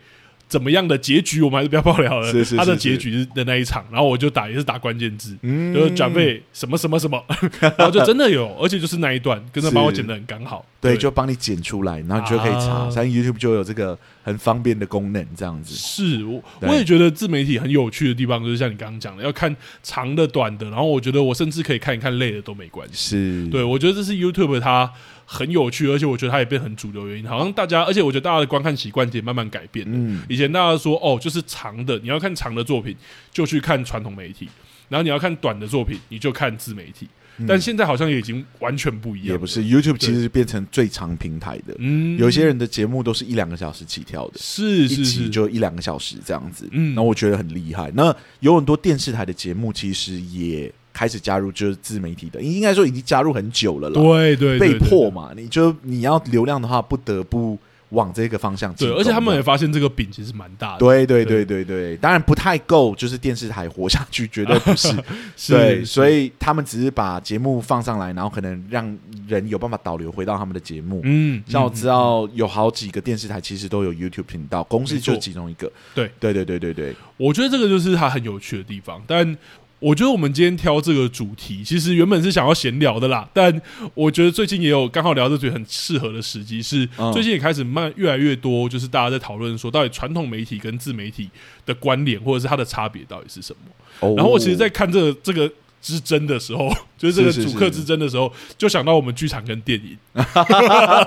[0.48, 2.30] 怎么样的结局，我们还是不要爆料了。
[2.30, 7.22] 是是他的结局的那一场，然后我就打，也是打关键字，嗯、就是准备什么什么什么，
[7.60, 10.98] 然后就真的有，而且就是那一段，跟着帮我剪的很刚好，对，对。
[10.98, 15.72] 就帮你剪出来，然后你就可以查，像、啊、YouTube 就有这个很方便的功能，这样子。
[15.72, 22.94] 是我我也觉得自媒体很有趣的地方，就是像你刚刚讲的，要看长的、短的，然后我觉得我甚至可以看一看累的都没关系。
[23.10, 24.92] 是，对我觉得这是 YouTube 它。
[25.28, 29.84] 很有趣，而且我觉得它也变很主流原因，好像大家，而且我觉得大家的观看习惯也慢慢改变。
[29.88, 32.94] 嗯，以前大家说哦，就是长的，你要看长的作品
[33.32, 34.48] 就去看传统媒体，
[34.88, 37.08] 然后你要看短的作品你就看自媒体。
[37.38, 39.28] 嗯、但现在好像也已经完全不一样。
[39.28, 41.74] 也不是 YouTube 其实变成最长平台的。
[41.78, 46.68] 嗯，有些人的节目都是一两个小时起跳的，是，是，是，一就一两个小时这样子。
[46.72, 47.90] 嗯，那我觉得很厉害。
[47.94, 50.72] 那有很多电视台的节目其实也。
[50.96, 54.00] 开始加入就是自媒体的，应该说已经加入很久了啦。
[54.00, 57.58] 对对，被迫嘛，你就你要流量的话，不得不
[57.96, 58.86] 往这个方向走。
[58.86, 60.78] 对，而且他们也发现这个饼其实蛮大的。
[60.80, 64.94] 对对对对对，当然不太够，就是电视台活下去绝对不是。
[65.48, 71.00] 对，所以他们只是把节目放上来，然后可能让人有办法导流回到他们的节目。
[71.04, 75.72] 嗯，像我知道有好几个电视台其实都有 YouTube 频道，公司就是其中一个。
[75.94, 79.36] 对对对对对对，我觉得这个就是它很有趣的地方，但。
[79.78, 83.28] 我觉得我们今天挑这个主题，其实原本是想要闲聊的啦。
[83.32, 83.60] 但
[83.94, 91.28] 我觉得最近也有刚好聊这嘴很适合的时机，是最近也开始慢越来越多，就是大家在讨论说，到底传统媒体跟自媒体
[91.64, 94.14] 的关联，或者是它的差别到底是什么。
[94.16, 95.50] 然后我其实，在看这个这个。
[95.82, 99.96] 之争的时候， 就是这个主客之争的时候，就想到我们剧场跟电影。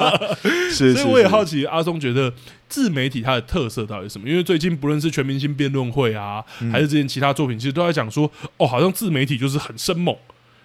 [0.72, 2.32] 是，所以我也好奇，阿松觉得
[2.70, 4.30] 自媒体它的特色到底是什么？
[4.30, 10.16] 因为最近不论是全明星辩论会啊，还是之前其他作品，其实都在讲说，哦，好像自媒体就是很生猛，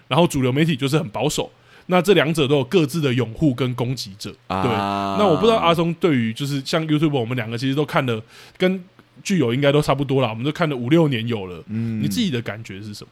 [0.06, 1.50] 然后主流媒体就是很保守。
[1.86, 4.30] 那这两者都有各自的拥护跟攻击者。
[4.30, 4.70] 对，
[5.18, 8.22] 那我不知道阿松对于就是像 YouTube，我们两个其实都看了，
[8.56, 8.82] 跟
[9.22, 11.62] 剧友应该都差不多啦，我们都看了五六年有了。
[11.68, 13.10] 嗯，你自己的感觉是什么？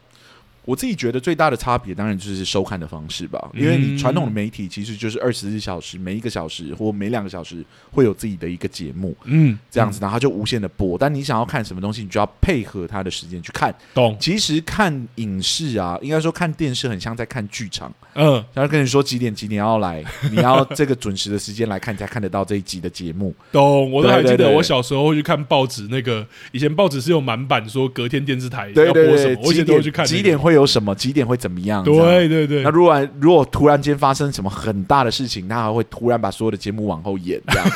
[0.65, 3.51] 我自己觉得最大的差别，当然就是收看的方式吧。
[3.53, 10.97] 因为你传统的媒体其实就是二十四小时，每一个小时或每两个小时会有自己的一个节目，嗯，这样子，然后它就无限的播。
[10.97, 13.75] 但你想要看什么东西，你就要配合它的时间去看。
[13.93, 14.17] 懂？
[14.21, 17.93] 其实看影视啊，应该说看电视很像在看剧场。
[18.15, 23.35] 嗯，然后跟你说几点几点要来， 你要这个准时的时间来看，才看得到这一集的节目。
[23.51, 23.91] 懂？
[23.91, 30.52] 我都还记得我小时候会去看报纸，那个以前报纸是有满版说隔天电视台要播什么，我以前都会去看几点会。
[30.53, 30.95] 会有什么？
[30.95, 31.83] 几点会怎么样？
[31.83, 32.63] 对对对。
[32.63, 37.67] 那如果如果突然间发生什么很大的事情，他还会突然把所有的节目往后延，这样，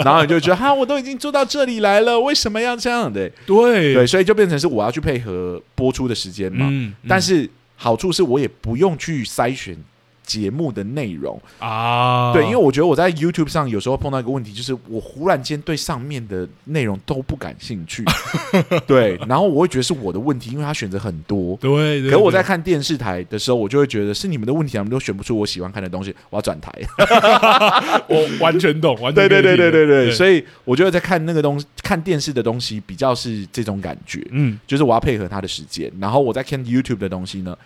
[0.04, 3.12] 然后你就觉得哈，我都已经做到这里来了，为什么要这样？
[3.12, 6.66] 对对对，所以就变成是我要去配合播出的时间嘛。
[6.68, 9.76] 嗯嗯、但是好处是我也不用去筛选。
[10.24, 11.40] 节目的内容。
[11.58, 18.04] 啊，对，因为我觉得我在 YouTube 上有时候碰到一个问题，就是我忽然间对上面的内容都不感兴趣，
[18.86, 26.72] 对，然后我会觉得是我的问题，因为他选择很多，对，可我在看电视台的时候，我就会觉得是你们的问题，他们都选不出我喜欢看的东西，我要转台。
[28.08, 37.56] 我完全懂，完全对对对对对对，所以我觉得在看那个东西，看电视的东西比较是这种感觉，嗯，就是我要配合他的时间，然后我在看 YouTube 的东西呢。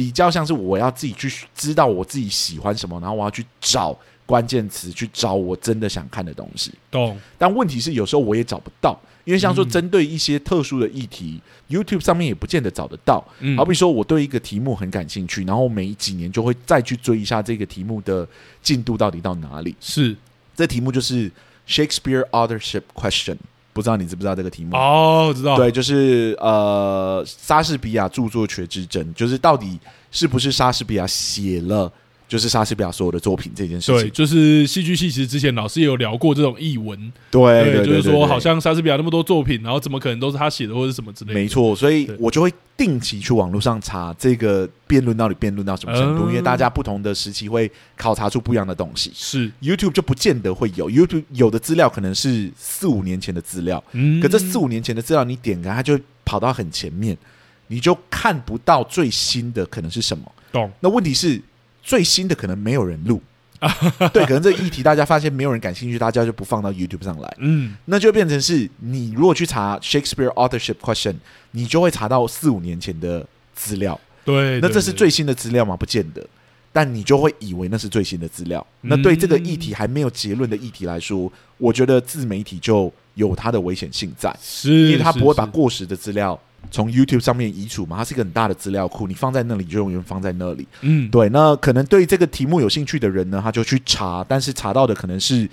[0.00, 6.72] 比较像是我要自己去知道我自己喜欢什么，然后我要去找关键词，去找我真的想看的东西。
[6.90, 7.20] 懂？
[7.36, 13.22] 但问题是有时候我也找不到，因为像说针对一些特殊的议题，嗯，YouTube 上面也不见得找得到。
[13.40, 18.26] 嗯，好比说我对一个题目很感兴趣，然后每几年就会再去追一下这个题目的
[18.62, 19.76] 进度到底到哪里。
[19.80, 20.16] 是，
[20.56, 21.30] 这题目就是
[21.68, 23.36] Shakespeare Authorship Question。
[23.80, 24.76] 不知道你知不知道这个题目？
[24.76, 25.56] 哦，我知道。
[25.56, 31.90] 对，就是呃，莎士比亚著作权之争，就是到底是不是莎士比亚写了
[32.30, 34.02] 就是莎士比亚所有的作品这件事情。
[34.02, 37.12] 对，就是戏剧系，其实之前老师也有聊过这种译文。
[37.28, 41.40] 对，对，就是说，好像莎士比亚那么多作品，然后怎么可能都是他写的，或者什么之类的。
[41.40, 49.10] 没错，所以我就会定期去网络上查这个辩论到底辩论到什么程度，因为大家不同的时期会考察出不一样的东西。
[49.12, 53.82] 是 YouTube 就不见得会有，YouTube 有的资料可能是四五年前的资料，
[54.22, 57.18] 可这四五年前的资料你点开，它就跑到很前面，
[57.66, 60.32] 你就看不到最新的可能是什么。
[60.52, 60.70] 懂？
[60.78, 61.42] 那问题是？
[61.82, 63.22] 最新的可能没有人录，
[64.12, 71.14] 对，可能这个议题大家发现没有人感兴趣，大家就不放到 YouTube 上来，嗯，那就变成是你如果去查 Shakespeare authorship question，
[71.52, 75.76] 你就会查到四五年前的资料，对，那这是最新的资料吗？
[75.76, 76.26] 不见得，
[76.72, 78.64] 但你就会以为那是最新的资料。
[78.82, 86.38] 那对这个议题还没有结论的议题来说，我觉得自媒体就有它的危险性在，是，因为它不会把过时的资料。
[86.70, 90.66] 从 YouTube 上面移除嘛，它是一个很大的资料库，你放在那里就永远放在那里。
[90.80, 91.28] 嗯，对。
[91.30, 95.48] 那可能对这个题目有兴趣的人呢，他就去查，但是查到的可能是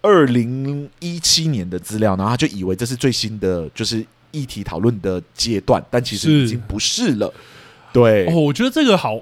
[0.00, 7.32] 二零一七年的资料，然后他就以为这是最新的，就是议题讨论的阶段，但其实已经不是了。
[7.92, 9.20] 对，哦，我觉得这个好。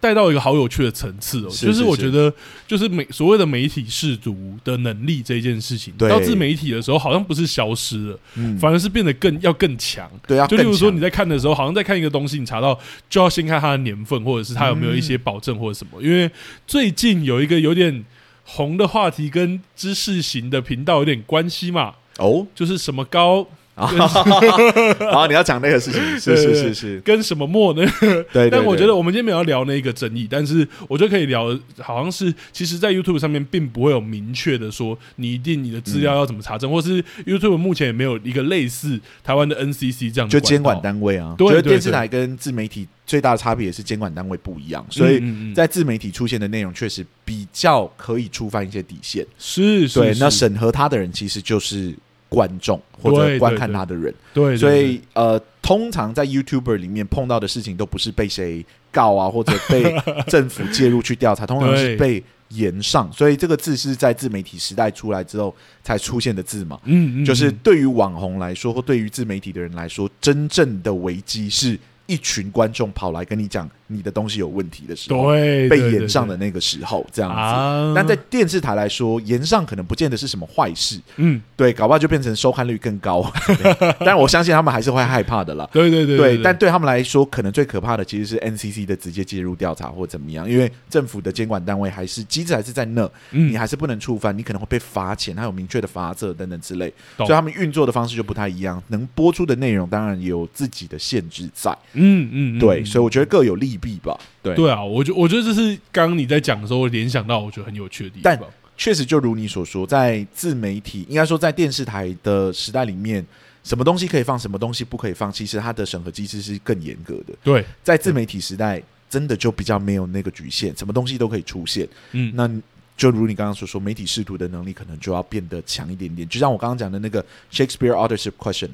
[0.00, 2.32] 带到一个好有趣的层次哦，就是我觉得，
[2.66, 8.18] 就是媒所谓的媒体识读的能力这件事情，到自媒体的时候好像不是消失了，
[8.60, 10.10] 反而是变得更要更强。
[10.26, 12.78] 对啊，就例如说你在看的时候，好像在看一个东西，你查到
[13.10, 16.02] 就要先看它的年份，或者是它有没有一些保证或者什么。
[16.02, 16.30] 因为
[16.66, 18.04] 最近有一个有点
[18.44, 21.94] 红的话题，跟知识型的频道有点关系嘛。
[22.18, 23.46] 哦，就是什么高。
[23.78, 25.26] 啊！
[25.28, 27.82] 你要讲那个事情， 是是是是，跟什么墨呢？
[28.32, 41.34] 对，但我觉得我们今天没有要聊那个争议，但是我觉得可以聊，好像是其实，在 YouTube 上面并不会有明确的说，你一定你的资料要怎么查证，或是 YouTube 目前也没有一个类似台湾的 NCC 这样的就监管单位啊。
[41.38, 45.22] 对，觉得电视台跟自媒体最大的差别也是监管单位不一样，所以
[45.54, 49.24] 在自媒体出现的内容确实比较可以触犯一些底线。
[49.38, 51.94] 是，对，那审核他的人其实就是。
[52.28, 59.94] 观众或者观看他的人，对，所以呃，通常在 YouTuber 里面碰到的事情都不是被谁告啊， 或者被
[60.28, 63.10] 政府介入去调查，通常是被延上。
[63.12, 66.78] 所以这个字是在自媒体时代出来之后才出现的字嘛。
[66.84, 73.70] 嗯，嗯，就是对于网红来说，或对于自媒体的人来说，真正的危机是一群观众跑来跟你讲。
[73.90, 77.94] 你的东西有问题的时候，对，被延上的那个时候，这样子。
[77.96, 81.00] 但在电视台来说，延上可能不见得是什么坏事。
[81.16, 83.24] 嗯，对，搞不好就变成收看率更高。
[84.04, 85.66] 但我相信他们还是会害怕的啦。
[85.72, 86.42] 对对对，对。
[86.42, 96.92] 但对他们来说，可能最可怕的其实是 NCC 的直接介入调查或怎么样，因为政府的监管单位还是机制还是在那，你还是不能触犯，你可能会被罚钱，还有明确的罚则等等之类。
[97.16, 101.74] 所以他们运作的方式就不太一样，能播出的内容当然也有自己的限制在。
[101.98, 103.68] 嗯嗯，对，所以我觉得各有利。
[103.78, 108.22] 弊吧，对对啊，我觉我觉得这是刚刚你在讲的时候联想到，我觉得很有趣的地方。
[108.24, 108.40] 但
[108.76, 113.24] 确实就如你所说，在自媒体应该说在电视台的时代里面，
[113.62, 117.32] 什么东西可以放，什么东西不可以放，其实它的审核机制是更严格的。
[117.44, 121.86] 对，在自媒体时代，真的就比较没有那个局限，什么东西都可以出现。
[122.10, 122.50] 嗯，那
[122.96, 126.28] 就如你刚刚所说，媒体试图的能力可能就要变得强一点点。
[126.28, 128.70] 就像我刚刚讲的那个 Shakespeare authorship question。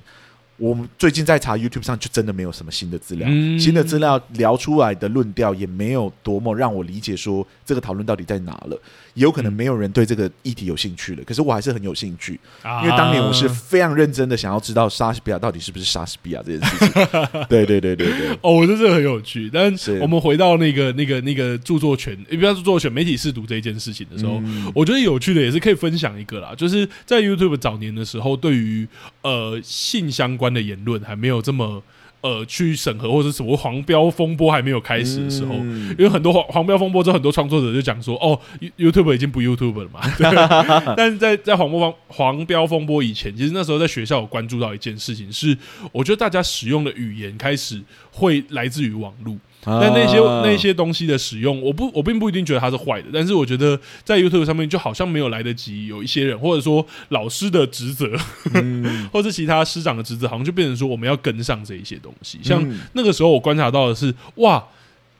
[0.57, 8.81] 我们最近在查 YouTube 上，就真的没有什么新的资料，嗯、新的资料聊出来的论调也没有多么让我理解说这个讨论到底在哪了。
[9.15, 12.39] 也有可能没有人对这个议题有兴趣了，可是我还是很有兴趣，
[12.83, 16.89] 因为当年我是非常认真的想要知道莎士比亚到底是不是莎士比亚这件事情。
[17.49, 19.51] 对对对对对，哦，我觉得这个很有趣。
[19.53, 28.87] 但是我们回到那个那个那个著作权，也不要著作权，媒体试读这一件事情的时候，嗯、我觉得有趣的也是可以分享一个啦，就是在 YouTube 早年的时候，对于
[29.23, 31.83] 呃性相关的言论还没有这么。
[32.25, 38.41] 呃，去审核或者什么黄标风波还没有开始的时候，嗯、因为很多黄黄标风波之后，很多创作者就讲说，哦
[38.79, 40.01] ，YouTube 已经不 YouTube 了嘛。
[40.97, 45.55] 但是在在黄标黄标风波以前，其实那时候在学校有关注到一件事情，是
[45.93, 49.37] 我觉得大家使用的语言开始会来自于网络。
[49.65, 58.11] 但那些那些东西的使用，我不我并不一定觉得它是坏的，但是我觉得在 YouTube 上面就好像没有来得及有一些人，或者说老师的职责，
[58.55, 62.39] 嗯、 或者其他师长的职责，好像就变成说我们要跟上这一些东西。
[62.43, 64.63] 像那个时候我观察到的是，哇，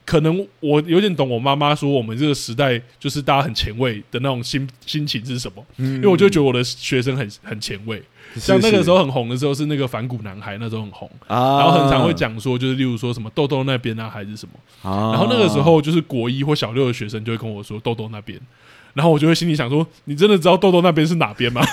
[0.05, 8.01] 可能我有点懂我妈妈说我们这个时代就是大家很前卫的那种心心情是什么，因为我就觉得我的学生很很前卫。
[8.35, 18.39] 像那个时候很红的时候是那个反骨男孩，那时候很红，然后很常会讲说，就是例如说什么豆豆那边啊，还是什么，然后那个时候就是国一或小六的学生就会跟我说豆豆那边，
[18.95, 21.61] 然后我就会心里想说，你真的知道豆豆那边是哪边吗？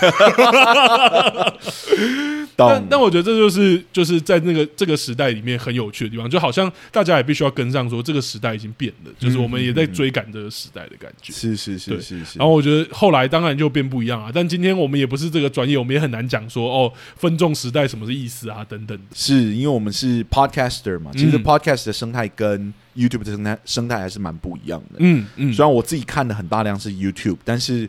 [2.55, 11.33] 但但我觉得这就是就是在那个这个时代里面很有趣的地方，就好像大家也必须要跟上，说这个时代已经变了，就是我们也在追赶这个时代的感觉。
[11.33, 12.39] 是是是是是。
[12.39, 18.99] 然后我觉得后来当然就变不一样啊，但今天我们也不是这个专业，我们也很难讲说哦，分众时代什么是意思啊等等。
[19.15, 24.97] 是因为我们是 podcaster 嘛，其实 podcast 的生态跟 YouTube 的生态生态还是蛮不一样的。
[24.99, 25.53] 嗯嗯。
[25.53, 27.89] 虽然我自己看的很大量是 YouTube，但是。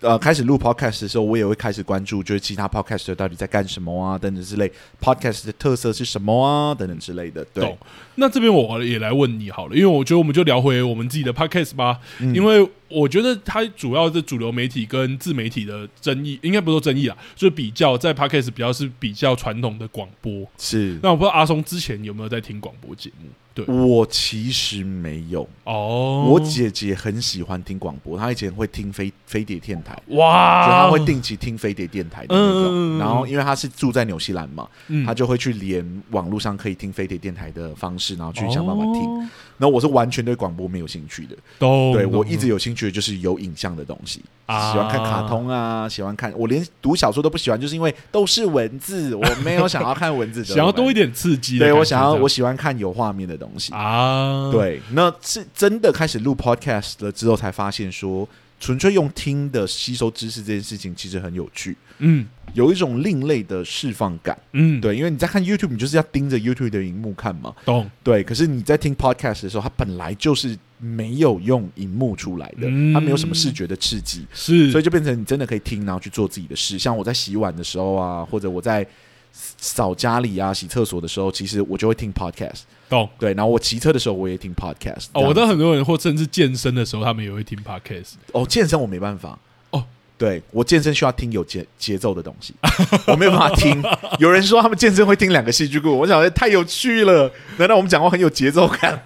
[0.00, 4.70] 呃，开始录 podcast 的时候，我也会开始关注，就是其他 podcaster 到底在干什么啊，等等之类。
[5.00, 7.42] podcast 的特色是什么啊，等等之类的。
[7.54, 7.76] 对，
[8.16, 20.46] 那这边我也来问你好了，因为我觉得我们就聊回我们自己的 podcast 吧，嗯、因为我觉得它主要是主流媒体跟自媒体的争议，应该不说争议啊，就是比较在 podcast 比较是比较传统的广播。
[20.58, 23.26] 是，那我不知道阿松之前有没有在听广播节目。
[23.66, 25.48] 我其实没有。
[25.64, 32.68] 哦，我姐姐很喜欢听广播，她以前会听飞飞碟电台，哇，就她会定期听飞碟电台的那种。
[32.70, 39.02] 嗯、然后因为她是住在纽西兰嘛，嗯、她就会去连网络上可以听飞碟电台的方式，然后去想办法听。
[39.02, 39.28] 哦。
[39.60, 58.28] 那我是完全对广播没有兴趣的，都对我一直有兴趣的就是有影像的东西，啊、喜欢看卡通啊，喜欢看，我连读小说都不喜欢，就是因为都是文字，我没有想要看文字的， 想要多一点刺激，对我想要我喜欢看有画面的东西啊，对，那是真的开始录 podcast 了之后才发现说，
[58.60, 62.26] 纯粹用听的吸收知识这件事情其实很有趣，嗯。
[62.54, 67.88] 有一种另类的释放感，嗯，对，因为你在看 YouTube，你就是要盯着 YouTube 的荧幕看嘛，懂？
[68.02, 76.78] 对，可是你在听 Podcast 的时候，它本来就是没有用荧幕出来的，嗯、它没有什么视觉的刺激，是，所以就变成你真的可以听，然后去做自己的事。
[76.78, 78.84] 像我在洗碗的时候啊，或者我在
[79.30, 83.08] 扫家里啊、洗厕所的时候，其实我就会听 Podcast，懂？
[83.18, 85.06] 对，然后我骑车的时候我也听 Podcast。
[85.12, 88.14] 哦，我知道很多人或甚至健身的时候，他们也会听 Podcast。
[88.32, 89.38] 哦，健身我没办法。
[89.70, 89.84] 哦
[90.16, 92.52] 对，我健身需要听有节节奏的东西，
[93.06, 93.80] 我没有办法听。
[94.18, 97.30] 有人说他们健身会听两个戏剧库，我想太有趣了。
[97.56, 99.00] 难道我们讲话很有节奏感？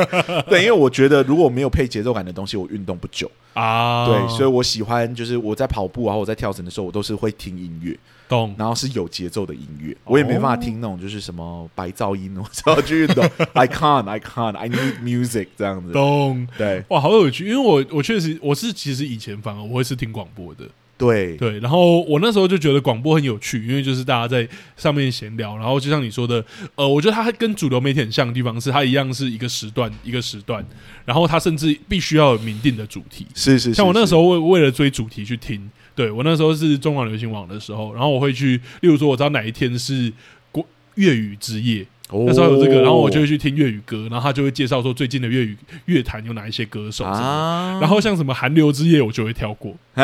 [0.46, 4.04] 对，因为我觉得如果没有配节奏感的东西，我运动不久啊。
[4.04, 7.98] 对，所以我喜欢就是我在跑步啊，或我在跳绳的时候，我都是会听音乐。
[8.28, 13.24] 懂，然后是有节奏的音乐，我也没办法听那种就是什么白噪音， 我只要去运动。
[13.54, 15.92] I can't, I can't, I need music 这样子。
[15.92, 20.64] 懂，对，哇，好有趣，因为我我确实我是其实以前反而我会是听广播的，
[20.98, 30.62] 对对，然后我那时候就觉得广播很有趣，因为就是大家在上面闲聊，然后就像你说的，呃，我觉得它跟主流媒体很像的地方是，它一样是一个时段一个时段，
[31.06, 35.70] 然后它甚至必须要有明定的主题，是是，是，像我那时候为为了追主题去听。
[35.98, 40.12] 对，我那时候是中广流行网的时候，然后我会去，例如说我知道哪一天是
[40.52, 49.74] 国粤语之夜，哦、那时候有这个，然后我就会去听粤语歌，然后他就会介绍说最近的粤语乐坛有哪一些歌手，啊、然后像什么韩流之夜，我就会跳过。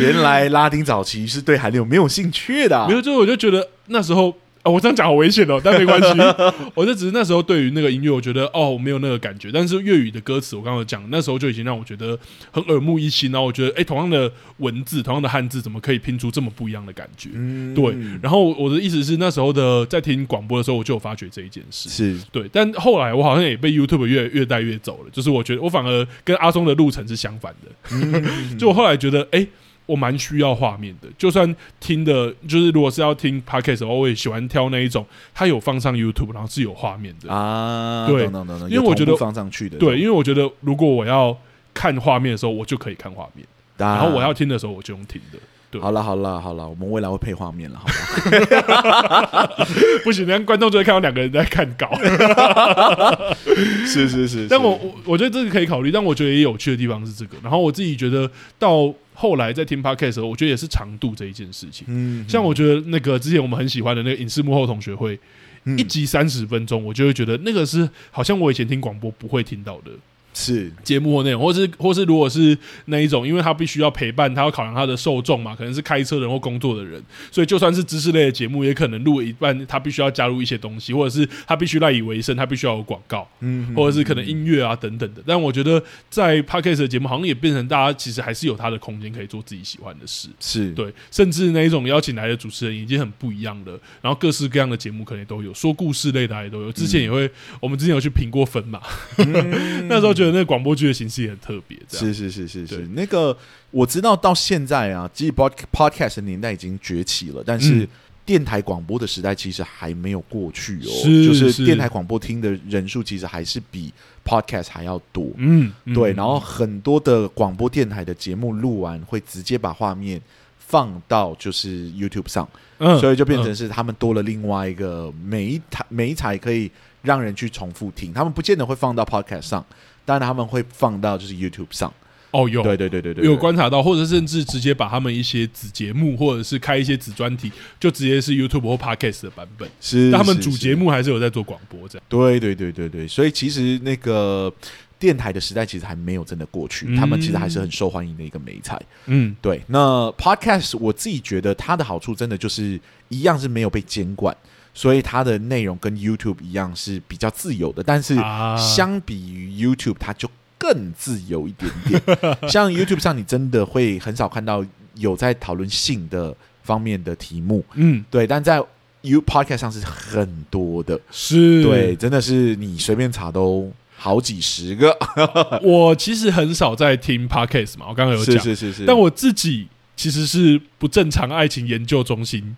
[0.00, 4.32] 原来拉丁早期是对韩流没有兴趣的，没有，就我就觉得那时候。
[4.62, 6.08] 啊，我这样讲好危险哦，但没关系。
[6.74, 9.50] 我就只是那时候对于那个音乐，我觉得哦，我没有那个感觉。
[9.52, 12.16] 但是粤语的歌词，我刚刚讲，那时候就已经让我觉得
[12.52, 13.32] 很耳目一新。
[13.32, 17.30] 然后我觉得，哎，同样的文字，同样的汉字，怎么可以拼出这么不一样的感觉？
[17.34, 17.92] 嗯，对。
[18.22, 21.88] 然后我的意思是，那时候的在听广播的时候，我就有发觉这一件事。
[21.88, 22.48] 是对。
[22.52, 25.10] 但后来我好像也被 YouTube 越越带越走了。
[25.10, 27.72] 就是我觉得我反而跟阿松的路程是相反的。
[27.90, 29.44] 嗯， 就我后来觉得，哎。
[29.84, 35.04] 我蛮需要画面的，就算听的，就是如果是要听 podcast，我也喜欢挑那一种，
[35.34, 38.06] 它有放上 YouTube，然后是有画面的啊。
[38.06, 38.24] 对，
[38.70, 41.36] 因为我觉得放上去的，对，因为我觉得如果我要
[41.74, 43.44] 看画面的时候，我就可以看画面，
[43.76, 45.38] 然后我要听的时候，我就用听的。
[45.70, 49.66] 对，好了好了好了，我们未来会配画面了，好吧？
[50.04, 51.90] 不行，那观众就会看到两个人在看稿。
[53.86, 57.36] 是是是，但我我我觉得这个可以考虑，但我觉得也有趣的地方是这个。
[57.42, 58.94] 然后我自己觉得到。
[59.14, 61.86] 后来在听 podcast 的时候，我觉得也是长度这一件事情。
[61.88, 65.18] 嗯，像我觉得那个之前我们很喜欢的那个影视幕后同学会，
[65.64, 69.90] 嗯、一集三十分钟，我就会觉得那个是好像我以前听广播不会听到的。
[70.34, 72.56] 是节目或内容，或是或是如果是
[72.86, 85.22] 那一种，因为他必须要陪伴，他要考量他的受众嘛，可能是开车人或工作的人，所以就算是知识类的节目，也可能录一半，他必须要加入一些东西，或者是他必须赖以为生，他必须要有广告，嗯哼，或者是可能音乐啊等等的。
[85.26, 96.72] 但我觉得在 Podcast 的节目，好像也变成大家其实还是有他的空间可以做自己喜欢的事，是对，甚至那一种邀请来的主持人已经很不一样了，然后各式各样的节目可能都有，说故事类的也都有。
[96.72, 97.30] 之前也会，嗯、
[97.60, 98.80] 我们之前有去评过分嘛，
[99.18, 102.88] 嗯、 那时候觉得那个广播剧的形式也很特别，是是是是是。
[102.94, 103.36] 那个
[103.70, 107.88] 我知道到现在啊，其实 podcast 的年代已经崛起了，但是
[108.24, 110.90] 电台广播的时代其实还没有过去哦。
[111.02, 113.92] 是就是电台广播听的人数其实还是比
[114.24, 115.28] podcast 还要多。
[115.36, 116.12] 嗯，对。
[116.12, 120.20] 然后很多的广播电台的节目录完会直接把画面
[120.58, 122.48] 放到就是 YouTube 上，
[122.78, 126.70] 嗯，所以就变成是他们多了另外一个每一台每一台可以
[127.02, 129.66] 让人去重复听，他们不见得会放到 Podcast 上，
[130.04, 131.92] 当然他们会放到就是 YouTube 上。
[132.32, 139.68] 哦，有，对对对对对，有观察到，或者甚至直接把他们一些子节目，或者是开一些子专题，就直接是 YouTube 或 Podcast 的版本。
[139.82, 142.04] 是，但他们主节目还是有在做广播这样。
[142.08, 144.50] 对对对对对，所以其实那个
[144.98, 148.80] 电台的时代其实还没有真的过去，嗯、他们其实还是很受欢迎的一个媒材。
[149.04, 149.60] 嗯，对。
[149.66, 152.80] 那 Podcast 我自己觉得它的好处真的就是
[153.10, 154.34] 一样是没有被监管，
[154.74, 157.82] 所以它的内容跟 YouTube 一样是比较自由的。
[157.82, 158.16] 但是
[158.56, 162.00] 相比于 YouTube，它就更自由一点点，
[162.48, 164.64] 像 YouTube 上，你真的会很少看到
[164.94, 168.26] 有在讨论性的方面的题目，嗯，对。
[168.26, 168.62] 但在
[169.02, 174.96] You Podcast 上是很多的，是，对，真的是你随便查都好几十个。
[175.60, 179.66] 我其实很少在听 Podcast 嘛，我刚刚有讲，是是是是，但我自己
[179.96, 182.56] 其实是不正常爱情研究中心。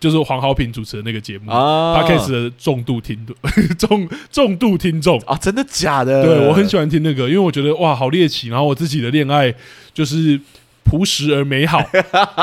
[0.00, 3.18] 就是黄豪平主持的那个节目啊，Podcast 的重度听
[3.78, 6.24] 重重度听众啊，真的假的？
[6.24, 8.48] 对，我很喜欢听那个，因为我觉得哇，好猎奇。
[8.48, 9.52] 然后我自己的恋爱
[9.92, 10.40] 就是
[10.88, 11.84] 朴实而美好，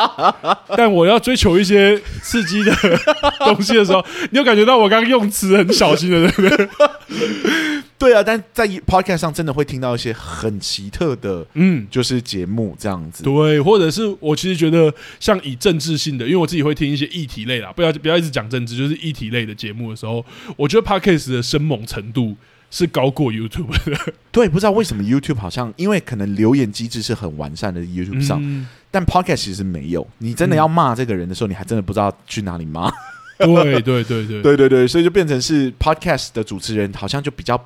[0.77, 2.71] 但我要追求一些刺激的
[3.39, 6.69] 东西的时候，你有感觉到我刚刚用词很小心的，对不对？
[7.97, 13.23] 对啊，但在 Podcast 上真的会听到一些很奇特的，嗯，就是节目这样子。
[13.23, 20.23] 对，或者是我其实觉得像以政治性的，因为我自己会听一些议题类啦，不要不要一直讲政治，就是议题类的节目的时候，
[20.57, 22.35] 我觉得 Podcast 的生猛程度
[22.75, 24.13] 是高过 YouTube 的。
[24.33, 30.05] 对，不知道为什么 YouTube 好像因为可能留言机制是很完善的 YouTube 上，嗯、但 Podcast 其实没有。
[30.17, 32.91] 你真的要骂这个人的时候，嗯、你还真的不知道去哪里骂。
[33.39, 37.63] 对对对对 对对对，所以就变成是 Podcast 的主持人好像就比较。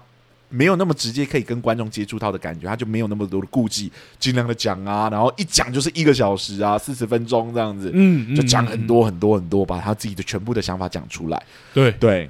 [0.51, 11.39] 没有那么直接可以跟观众接触到的感觉，他就没有那么多的顾忌，尽量的讲啊，然后一讲就是一个小时啊，四十分钟这样子，嗯，就讲很多很多很多，把他自己的全部的想法讲出来。
[11.71, 12.27] 对对，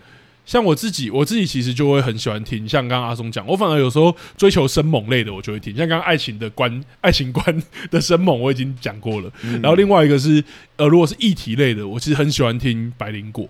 [0.50, 10.43] 像我自己，我自己其实就会很喜欢听，像刚刚阿松讲，我反而有时候追求生猛类的，我就会听，像刚刚爱情的观，爱情观的生猛我已经讲过了，嗯、然后另外一个是，
[10.78, 13.47] 呃，如果是议题类的，我其实很喜欢听白灵果。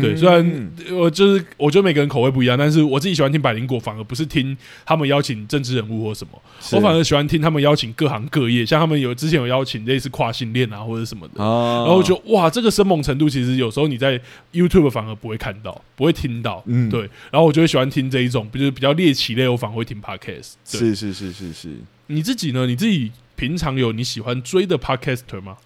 [0.00, 6.40] 对，虽然我就是我觉得每个人口味不一样，但是我自己喜欢听百灵果，反而不是听他们邀请政治人物或什么，
[6.72, 14.20] 我反而喜欢听他们邀请各行各业，像他们有之前有邀请类似跨性恋啊或者什么的，然后我觉得哇，这个生猛程度其实有时候你在
[14.52, 20.52] YouTube 反而不会看到，不会听到，嗯，对，然后我就会喜欢听这一种，就是比较猎奇类，我反而会听 Podcast。
[20.64, 21.68] 是是是是是，
[22.06, 22.66] 你自己呢？
[22.66, 25.56] 你自己平常有你喜欢追的 Podcaster 吗？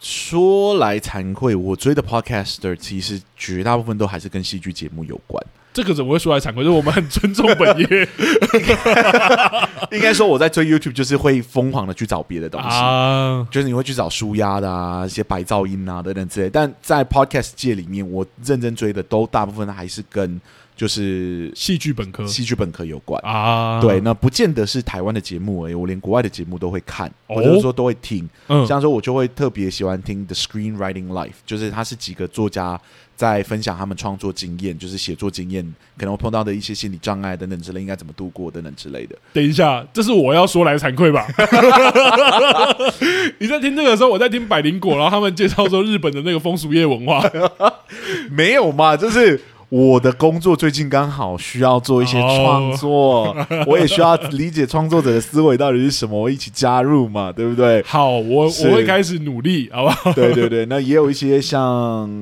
[0.00, 5.44] 说来惭愧，我追的 Podcaster 其实绝大部分都还是跟戏剧节目有关。
[5.72, 6.64] 这个怎么会说来惭愧？
[6.64, 8.08] 就是我们很尊重本业。
[9.92, 16.48] 应该说我在追 YouTube 就是会疯狂的去找别的东西，啊、就是你会去找舒压的啊，一些白噪音啊等等之类。
[16.48, 20.40] 但在 Podcast 界里面，我认真追的都大部分还是跟。
[20.76, 23.80] 就是戏剧本科，戏剧本科有关啊。
[23.80, 28.28] 对，那不见得是台湾的节目而已，我连国外的节目都会看，或者说都会听。
[28.48, 32.78] 嗯，像说我就会特别喜欢听 The Screenwriting Life，就是他是几个作家
[33.16, 35.64] 在分享他们创作经验，就是写作经验，
[35.96, 39.16] 可能我碰到的一些心理障碍等等之类，应该怎么度过等等之类的。
[39.32, 41.26] 等一下，这是我要说来惭愧吧？
[43.40, 47.24] 你在听这个的时候，我在听百灵果，然后他们介绍说日本的那个风俗业文化，
[48.30, 48.94] 没有嘛？
[48.94, 49.40] 就是。
[49.68, 53.68] 我的工作最近刚好需要做一些创作，oh.
[53.68, 57.82] 我也需要理解创作者的思维到底是什么，我一起加入嘛，对不对？
[57.82, 60.12] 好，我我会开始努力，好不好？
[60.12, 61.60] 对对对，那也有一些像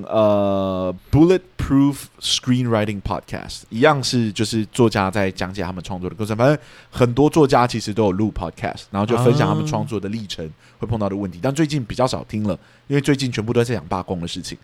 [0.09, 6.35] 呃，Bulletproof Screenwriting Podcast 一样，是就是作家在讲解他们创作的过程。
[6.35, 6.57] 反正
[6.91, 11.41] 很多作家其实都有录 Podcast，然后就分享他们创作的历程，会碰到的问题。
[11.43, 14.57] 但最近比较少听了，因为最近全部都在讲罢工的事情。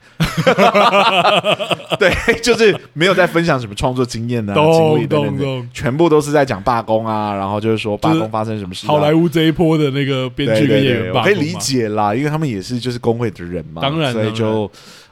[1.99, 2.77] 对，就是。
[2.93, 8.87] 没有在分享什么创作经验啊，经历等等，全部都是在讲罢工啊，然后就是说罢工发生什么事。
[8.87, 14.71] 好莱坞这一波的那个编剧跟演员罢工，我可以理解啦，因为他们也是就是工会的人嘛，当然，所以就。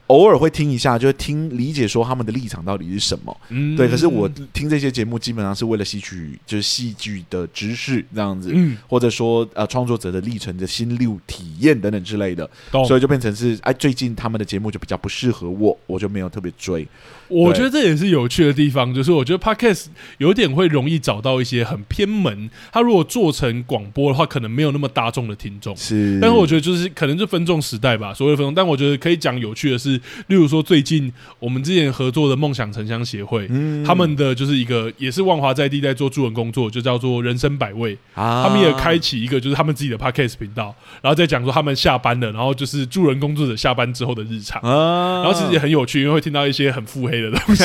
[0.09, 3.35] 偶尔会听一下，就是听理解说他们的立场到底是什么。
[3.49, 3.89] 嗯，对。
[3.89, 12.49] 可是我听这些节目基本上是为了吸取就是戏剧的知识这样子，嗯，或者说呃创作者的历程的心路体验等等之类的，
[12.87, 16.87] 所以就变成是哎，最近他们的节目就比较不适合我，我就没有特别追。
[17.29, 19.87] 我觉得这也是有趣的地方，就是我觉得 Podcast
[20.19, 25.77] 有点会容易找到一些很偏门，他如果做成广播的话，可能没有那么大众的听众。
[25.77, 28.55] 是，但是我觉得就是可能是分众时代吧，所谓的分众。
[28.55, 30.01] 但我觉得可以讲有趣的是。
[30.29, 37.97] 例如说，最近我们之前合作的梦想城乡协会，嗯、他们的就是一个也是万华在地在做助人工作，就叫做人生百味。
[38.15, 47.65] 啊、他们也开启一个就是他们自己的 podcast 频道，然后再讲说他们下班了，然后就是助人工作者下班之后的日常，啊、然后其实也很有趣，因为会听到一些很腹黑的东西。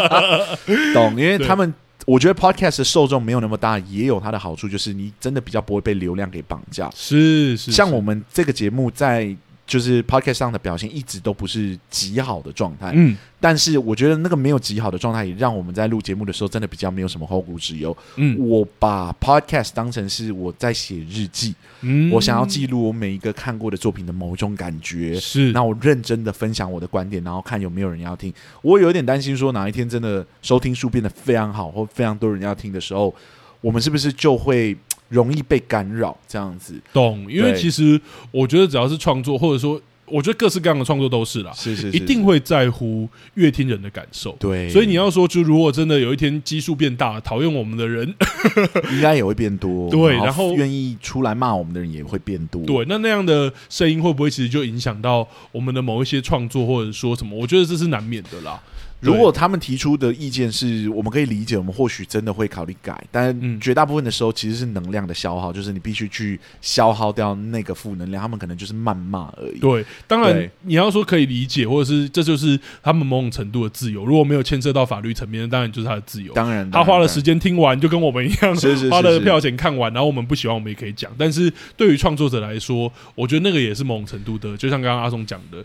[0.94, 1.72] 懂，因为他们
[2.06, 6.90] 我觉得 podcast 的受众没有那么大，也有它的好处，就是你真的比较不会被流量给绑架。
[6.94, 9.36] 是是，像我们这个节目在。
[9.66, 17.96] 就是 podcast 上的表现一直都不是极好的状态，嗯，但是我觉得那个没有极好的状态，也让我们在录节目的时候真的比较没有什么后顾之忧。
[18.16, 28.32] 嗯，我把 podcast 当成是我在写日记，嗯，我想要记录我每一个看过的作品的某一种感觉，是，那我认真的分享我的观点，然后看有没有人要听。
[28.60, 33.14] 我有点担心说哪一天真的收听数变得非常好，或非常多人要听的时候，
[33.62, 34.76] 我们是不是就会？
[35.08, 37.30] 容易被干扰，这样子懂？
[37.30, 38.00] 因为其实
[38.30, 44.36] 我觉得，只要是创作，或者说，我觉得各式各样的创作都是啦，是是，是，一定会在乎乐听人的感受。
[44.40, 48.12] 对，所以你要说，就如果真的有一天基数变大，讨厌我们的人
[48.92, 49.88] 应该也会变多。
[49.92, 52.62] 对，然后愿意出来骂我们的人也会变多。
[52.64, 57.38] 对，那那样的声音会不会其实就影响到我们的某一些创作，或者说什么？
[57.38, 58.60] 我觉得这是难免的啦。
[59.04, 69.58] 如果他们提出的意见是我们可以理解，我们或许真的会考虑改，但绝大部分的时候其实是能量的消耗，就是你必须去消耗掉那个负能量，他们可能就是谩骂而已。
[69.58, 74.04] 对，当然你要说可以理解，或者是这就是他们某种程度的自由。
[74.04, 76.32] 如果没有牵涉到法律层面，当然就是他的自由。
[76.32, 81.10] 当然，他花了时间听完，就跟我们一样，是是是是花了票钱看完，然后我们不喜欢，我们也可以讲。
[81.18, 85.64] 但是对于创作者来说，我觉得那个也是某种程度的，就像刚刚阿松讲的。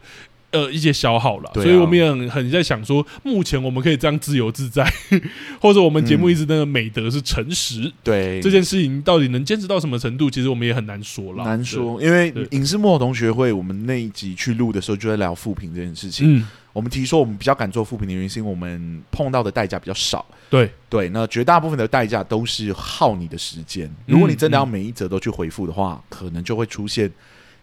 [0.52, 4.84] 呃，一些消耗了，啊、所以我们也很很在想说，目前我们可以这样自由自在，
[5.62, 11.44] 或者我们节目一直那个美德是诚实，嗯、对这件事情到底能坚持到什么程度，其实我们也很难说了。
[11.44, 16.40] 难说，因为影视幕后同学会，我们那一集去录的时候就在聊复评这件事情。
[16.40, 20.26] 嗯，我们提说我们比较敢做复评的原因，是因为我们碰到的代价比较少。
[20.50, 23.88] 对对，那绝大部分的代价都是耗你的时间。
[24.08, 27.12] 如果你真的要每一则都去回复的话，可能就会出现。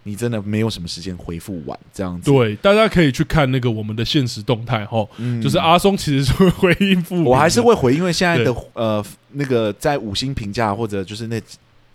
[0.07, 2.31] 你真的没有什么时间回复完这样子。
[2.31, 11.43] 对，大家可以去看那个我们的现实动态哈，嗯、就是阿松其实是会回应复，我还是会回应，因为现在的呃那个在五星评价或者就是那。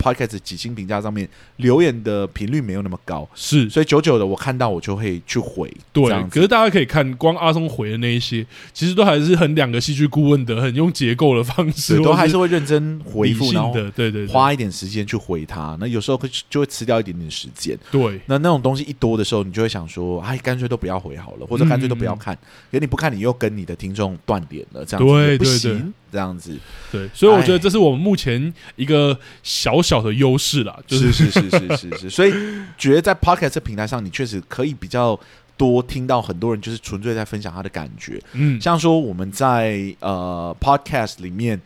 [0.02, 1.28] Podcast 几星评价上面
[1.58, 6.10] 留言的频率没有那么高，是，所以久久的我看到我就会去回，对。
[6.28, 15.76] 可是大家可以看，光阿松回的那一些，其实都还是很两个戏剧顾问的，很用结构的方式，都还是会认真回复，然后对对，花一点时间去回他。
[15.78, 18.20] 那有时候会就会吃掉一点点时间，对。
[18.26, 22.34] 那那种东西一多的时候，你就会想说，哎，干脆都不要回好了，或者干脆都不要看，
[22.70, 25.94] 因为你不看，你又跟你的听众断联了，这样子不行。
[26.12, 26.54] 这样子，
[26.90, 32.32] 对，所以我觉得这是我们目前一个小小的优势啦，就是是是是是是是，所以
[32.78, 35.18] 觉得在 Podcast 平台上，你确实可以比较
[35.56, 41.60] 多听到很多人就是纯粹在分享他的感觉，嗯，像说我们在呃 Podcast 里面，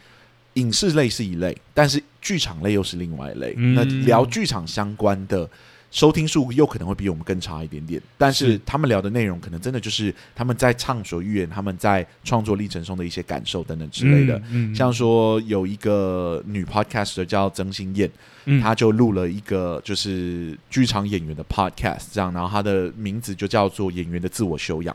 [0.54, 5.48] 影视类是一类，但是剧场类又是另外一类，那聊剧场相关的。
[5.90, 14.36] 收听数又可能会比我们更差一点点，但是他们聊的内容可能真的就是他们在畅所欲言，他们在创作历程中的一些感受等等之类的。
[14.50, 18.10] 嗯嗯、像说有一个女 podcaster 叫曾心燕，
[18.44, 24.94] 嗯、她就录了一个就是剧场演员的 podcast，这样，然后她的名字就叫做《演员的自我修养》。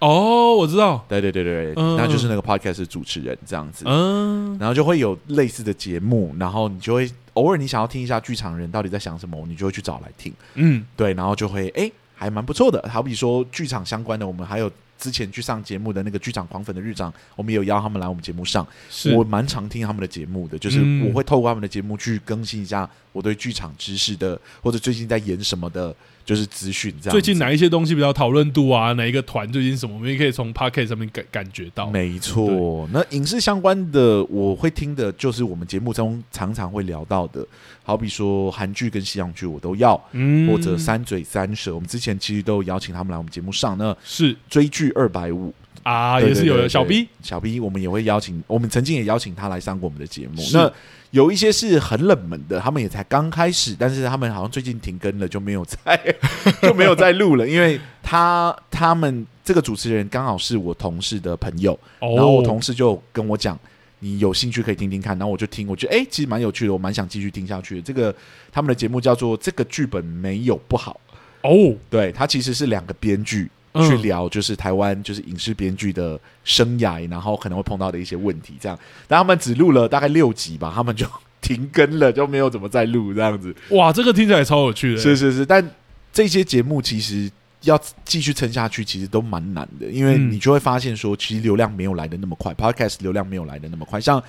[0.00, 12.88] 哦，我知道，对对对对，嗯、那就是那个 podcast 主持人这样子，嗯，然后就会有类似的节目，然后你就会偶尔你想要听一下剧场人到底在想什么，你就会去找来听，嗯，对，然后就会哎，还蛮不错的。
[12.88, 19.12] 好比说剧场相关的，我们还有之前去上节目的那个剧场狂粉的日长，我们也有邀他们来我们节目上，是。
[19.16, 25.92] 我蛮常听他们的节目的，就是我会透过他们的节目去更新一下我对剧场知识的，或者最近在演什么的。
[26.28, 27.10] 就是资讯这样。
[27.10, 28.92] 最近哪一些东西比较讨论度啊？
[28.92, 29.94] 哪一个团最近什么？
[29.94, 31.88] 我们也可以从 Podcast 上面感感觉到。
[31.88, 37.42] 没错，那影视相关的我会听的，就是我们节目中常常会聊到的，
[37.82, 43.78] 好比说韩剧跟西洋剧我都要，嗯，或者三嘴三舌，我们之前其实都有邀请他们来我们节目上。
[43.78, 46.68] 那是追剧二百五啊，也是有的。
[46.68, 50.42] 小 B，小 B，我们也会邀请，我们曾经也邀请他来上过我们的节目。
[50.52, 50.70] 那
[51.10, 56.16] 有一些是很冷门的，他们也才刚开始，但是他们好像最近停更了，就没有再
[56.60, 57.48] 就没有再录了。
[57.48, 63.58] 因为他他们这个主持人刚好是我同事的朋友，哦、然后我同事就跟我讲，
[64.00, 65.18] 你有兴趣可以听听看。
[65.18, 67.82] 然后我就听，我觉得哎、欸，其实蛮有趣的，我蛮想继续听下去的。
[67.82, 68.14] 这个
[68.52, 71.00] 他们的节目叫做《这个剧本没有不好》
[71.48, 73.50] 哦，对，它其实是两个编剧。
[73.86, 78.78] 去聊就是台湾就是影视编剧的生涯，然后可能会碰到的一些问题，这样。
[79.06, 81.06] 但他们只录了大概六集吧，他们就
[81.40, 83.54] 停更了，就没有怎么再录这样子。
[83.70, 85.00] 哇，这个听起来超有趣的。
[85.00, 85.64] 是是是，但
[86.12, 87.30] 这些节目其实
[87.62, 94.00] 要继续撑下去，其实都蛮难的，因为你就会发现说，其实流量没有来的那么快，Podcast 流量没有来的那么快。
[94.00, 94.22] 像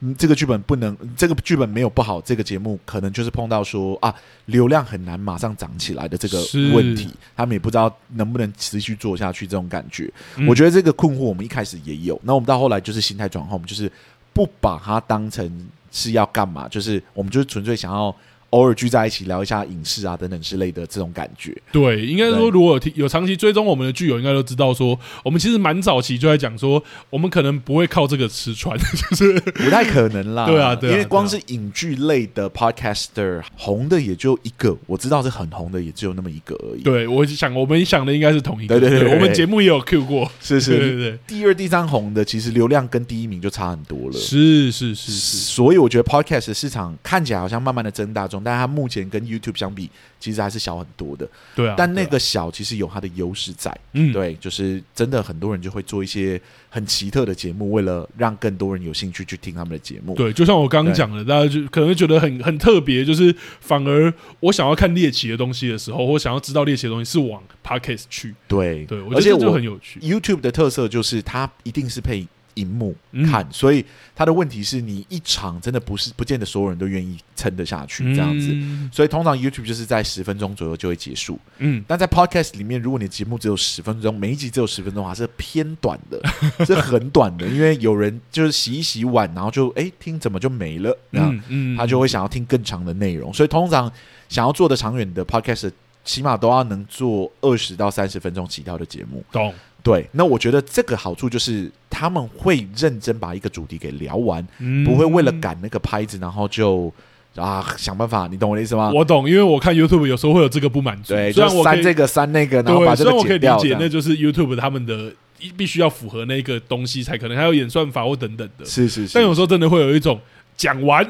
[0.00, 6.38] 嗯，这个剧本不能，这个剧本没有不好，这个节目可能就是碰到说啊，流量很难马上涨起来的这个
[6.74, 13.90] 问题，他们也不知道能不能持续做下去，这种感觉，嗯、我觉得这个困惑我们一开始也有，那我们到后来就是心态转换，我们就是
[14.32, 18.14] 不把它当成是要干嘛，就是我们就是纯粹想要。
[18.50, 28.78] 偶尔聚在一起聊一下影视啊等等之类的这种感觉，对，应该说如果有有长期追踪我们的剧友，应该都知道说，我们其实蛮早期就在讲说，我们可能不会靠这个吃穿，
[29.10, 30.46] 就是不太可能啦。
[30.46, 36.82] 对啊，对啊，因为光是影剧类的 podcaster 红的也就一个，我知道是很红的也只有那么一个而已。
[36.82, 38.78] 对，我想我们想的应该是同一个。
[38.78, 41.18] 对对对，我们节目也有 Q 过，是是，对对。
[41.26, 44.12] 第二、第三红的其实流量跟第一名就差很多了。
[44.12, 51.28] 是是是是，所以我觉得 podcast 的市场看起来好像慢慢的增大中，但是它目前跟 YouTube 相比，其实还是小很多的。
[51.54, 53.76] 对啊，但那个小其实有它的优势在。
[53.92, 60.14] 嗯，对，就是真的很多人就会做一些很奇特的节目，为了让更多人有兴趣去听他们的节目。
[60.14, 68.34] 对，就像我刚刚讲的，大家就可能会觉得很很特别，就是反而我想要看猎奇的东西的时候，我想要知道猎奇的东西，是往 Podcast 去。
[68.46, 69.98] 对对，而且我很有趣。
[70.00, 72.26] YouTube 的特色就是它一定是配。
[72.56, 72.94] 荧幕
[73.30, 73.82] 看，嗯、所以
[74.14, 81.38] 他的问题是你一场真的不是不见得所有人都愿意撑得下去这样子，嗯、所以通常 YouTube 就是在十分钟左右就会结束。
[81.58, 86.20] 嗯，但在 Podcast 里面，如果你的节目只有十分钟，每一集只有十分钟的话，是偏短的，
[86.66, 93.90] 是很短的，因为有人就是洗一洗碗，然后就哎、欸、听怎么就没了，那嗯，他就会想要听更长的内容，所以通常
[94.28, 95.70] 想要做的长远的 Podcast，
[96.04, 99.22] 起码都要能做二十到三十分钟起跳的节目。
[99.30, 99.52] 懂。
[99.86, 106.92] 对，那我觉得这个好处就是他们会认真把一个主题给聊完，嗯、不会为了赶那个拍子，然后就
[107.36, 108.90] 啊想办法，你懂我的意思吗？
[108.92, 115.12] 我懂，因为我看 YouTube 有时候会有这个不满足，对，虽然我删这个删那个，然后把这个我可以理解，那就是 YouTube 他们的
[115.56, 118.64] 必须要符合那个东西才可能，还有演算法或等等的。
[118.64, 120.20] 是是是，但有时候真的会有一种。
[120.56, 121.06] 讲完，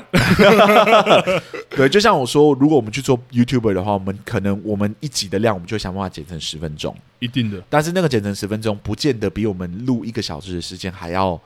[1.70, 7.62] 对，就像我说，如果我们去做 YouTuber 的话，我们可能我们一集的量，我们就想办法剪成十分钟，一定的。
[7.70, 11.40] 但是那个剪成十分钟，不见得比我们录一个小时的时间还要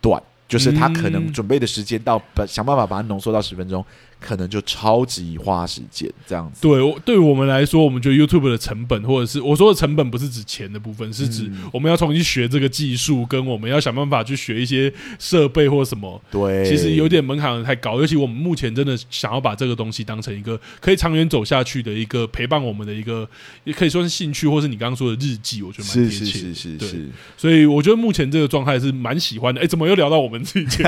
[0.00, 0.22] 短。
[0.46, 3.84] 就是他可能准备的时间到，把想办法把它浓缩到十分钟，
[4.24, 6.62] 可能就超级花时间这样子。
[6.62, 16.18] 对，对于我们来说，我们觉得 YouTube 的成本，或者是我说的成本，不是指钱的部分，是指我们要重新学这个技术，跟我们要想办法去学一些设备或什么。
[16.30, 23.28] 对，其实有点门槛太高，尤其我们目前真的想要把这个东西当成一个可以长远走下去的一个陪伴我们的一个，
[23.64, 26.30] 也可以说是兴趣，或是你刚刚说的日记，我觉得蛮贴切的。
[26.30, 27.08] 是是是是是。
[27.36, 29.60] 所以我觉得目前这个状态是蛮喜欢的。
[29.60, 30.82] 哎，怎么又聊到我们自己？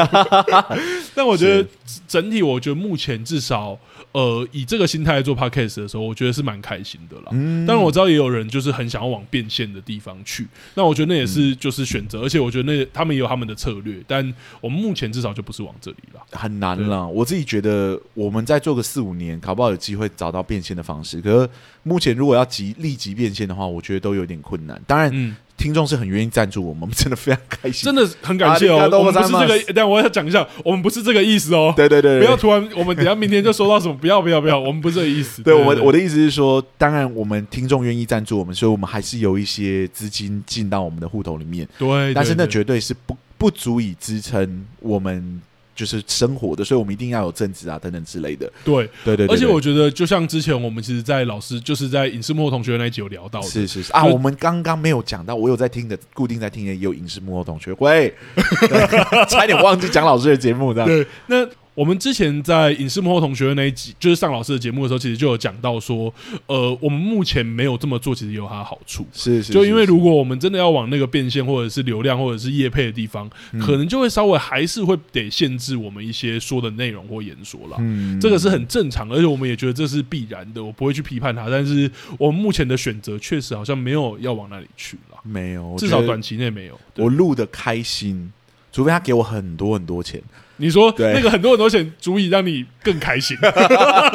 [1.15, 1.67] 但我觉得
[2.09, 3.77] 整体，我觉得目前至少，
[4.13, 7.25] 呃，以这个心态做 podcast 的时候，我觉得是蛮开心的啦。
[7.33, 17.07] 嗯，当然我知道也有人就是很想要往变现的地方去，那我觉得那也是就是选择，而且我觉得那他们也有他们的策略，但我们目前至少就不是往这里了，很难了。
[17.07, 21.21] 我自己觉得我们再做个四五年，搞不好有机会找到变现的方式。
[21.21, 21.51] 可是
[21.83, 24.81] 目前如果要即立即变现的话，我觉得都有点困难。
[24.87, 25.35] 当然，嗯。
[25.57, 28.89] 听众是很愿意赞助我们，我们真的非常开心，真的很感谢哦。
[28.93, 31.73] 我们不是这个，但我要讲一下，我们不是这个意思哦。
[31.77, 35.43] 对对对，不要突然，我们等下明天就收到什么，不要不要不要，我们不是这个意思。
[35.43, 41.67] 对我我的意思是说，当然我们听众愿意赞助我们，所以我们还是有一些资金进到我们的户头里面。
[41.79, 45.41] 对，但是那绝对是不不足以支撑我们。
[45.77, 48.51] 就是生活的，所以我们一定要有正职啊，等等之类的。
[48.65, 58.13] 对，对，对，而且我觉得，就像之前我们其实，在老师就是在影视幕后同学那一集有聊到的，是是是啊，我们刚刚没有讲到，我有在听的，固定在听的也有影视幕后同学会，
[59.29, 60.89] 差点忘记讲老师的节目这样。
[60.89, 61.47] 对，那。
[61.77, 66.13] 我们之前在影视幕后同学的那一集，就是上老师的节目的时候，其实就有讲到说，
[66.47, 69.07] 呃，我们目前没有这么做，其实也有它的好处。
[69.13, 77.77] 是，是，是，就因为如果我们真的要往那个变现，或者是流量，或者是业配的地方，嗯、可能就会稍微还是会得限制我们一些说的内容或言说了。
[77.79, 81.51] 嗯，这个是很正常的，而且我们也觉得这是必然的，我不会去批判它。
[81.51, 86.81] 但是我们目前的选择确实好像没有要往那里去了，没有，至少短期内没有。
[86.97, 88.33] 我录的开心，
[88.73, 90.23] 除非他给我很多很多钱。
[90.59, 93.37] 你说那个很多很多钱足以让你更开心，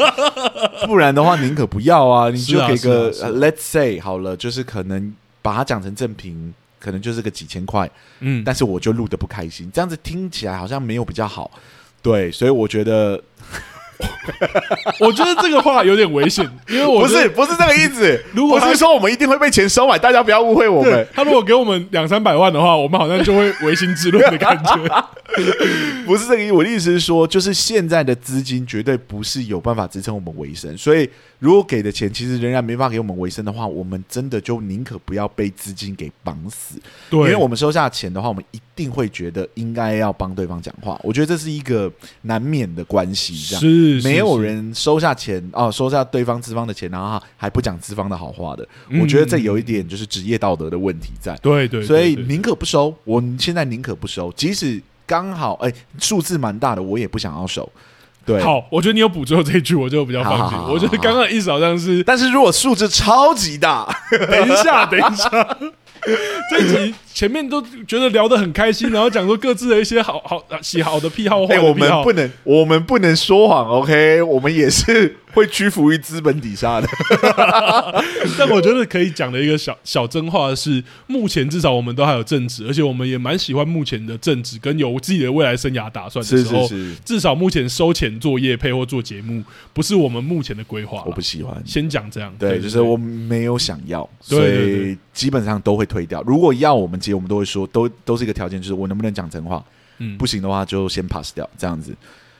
[0.88, 2.30] 不然的话宁可不要啊！
[2.34, 7.90] 你就给个 Let's say 好了，就是可能把它讲成正品，可能就是个几千块，
[8.20, 11.52] 嗯，但是我就录的不开心，这样子听起来好像没有比较好，
[12.02, 13.22] 对，所以我觉得
[15.00, 18.20] 我觉得这个话有点危险，因为我不是不是这个意思。
[18.34, 21.08] 如果不是说我们一定会被钱收买，大家不要误会我们。
[21.14, 24.76] 他如果给我们两三百万的话，我们好像就会违心之论的感觉。
[26.06, 31.10] 不是这个意思，我的意思是说，就是现在的资金绝对不是有办法支撑我们维生，所以
[31.42, 36.76] 如果给的钱其实仍然没办法给我们维生的话，我们真的就宁可不要被资金给绑死。
[37.10, 41.02] 对，因为我们收下钱的话，我们一定会觉得应该要帮对方讲话。
[41.04, 48.64] 我觉得这是一个难免的关系，这样是，是没有人收下钱哦，收下对方资方的钱，然后还不讲资方的好话的。
[48.90, 51.36] 嗯、我觉得这有一点就是职业道德的问题在。
[51.38, 52.96] 对对，对，所以宁可不收。
[53.04, 54.80] 我现在宁可不收，即使。
[55.08, 57.70] 刚好哎，数字蛮大的，我也不想要收。
[58.26, 60.40] 对，好，我觉得你有补最后这一句，我就比较放心。
[60.40, 65.30] 好好好好，我觉得刚刚的意思好像是，但是如果数字超级大，等一下，等一下，
[66.50, 66.96] 这一集。
[67.14, 71.44] 前面都觉得聊得很开心，然后讲说各自的一些好好喜好的癖好。
[71.46, 74.22] 哎、欸，我们不能，我们不能说谎，OK？
[74.22, 76.88] 我们也是会屈服于资本底下的。
[78.38, 91.04] 但我觉得可以讲的一个小小真话是，目前至少我们都还有正职，而且我们也蛮喜欢目前的正职，跟有自己的未来生涯打算的时候，是是是至少目前收钱做业配或做节目，不是我们目前的规划。
[91.06, 92.34] 我不喜欢，先讲这样。
[92.40, 96.22] 对，就是我没有想要，所以基本上都会推掉。
[96.24, 97.12] 如果要我们接。
[97.12, 99.62] 我们都会说，都都是一个条件，就是我能不能讲真话。
[100.00, 101.94] 嗯，不行的话就先 pass 掉，这样子。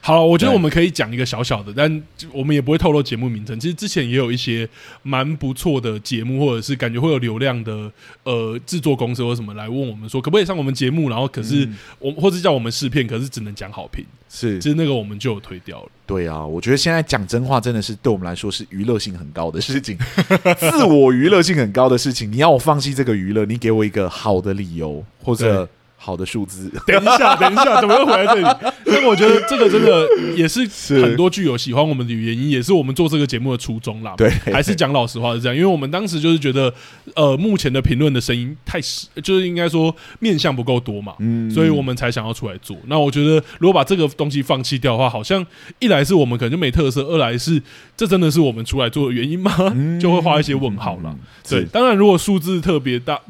[0.04, 3.58] 好，我觉得我们可以讲一个小小的，但我们也不会透露节目名称。
[3.60, 4.68] 其实之前也有一些
[5.04, 7.88] 蛮不错的节目，或者是感觉会有流量的
[8.24, 11.08] 呃制作公司或什么来问我们说，可不可以上我们节目？
[11.08, 11.68] 然后可是
[12.00, 14.04] 我、嗯、或者叫我们试片，可是只能讲好评。
[14.28, 15.88] 是，其实那个我们就有推掉了。
[16.04, 19.96] 对啊，我觉得现在讲真话真的是对我们来说是娱乐性很高的事情，
[20.58, 22.32] 自我娱乐性很高的事情。
[22.32, 25.68] 你要我放弃这个娱乐，你给我一个好的理由，或者。
[26.04, 28.46] 好的数字， 等一下，等一下，怎么又回来这里？
[28.86, 30.04] 因为我觉得这个真的
[30.36, 30.66] 也是
[31.00, 34.14] 很多剧友喜欢我们的原因，也是我们做这个节目的初衷啦。
[34.16, 36.74] 对，还是讲老实话是这样，因为我们当时就是觉得，
[37.14, 42.76] 呃，目前的评论的声音太少，就是应该说面向不够多嘛，嗯，所以我们才想要出来做。
[42.86, 45.46] 那我觉得，如果把这个东西放弃掉的话，好像
[45.78, 47.62] 一来是我们可能就没特色，二来是
[47.96, 49.54] 这真的是我们出来做的原因吗？
[49.72, 51.14] 嗯、就会画一些问号了。
[51.48, 53.20] 对，当然如果数字特别大，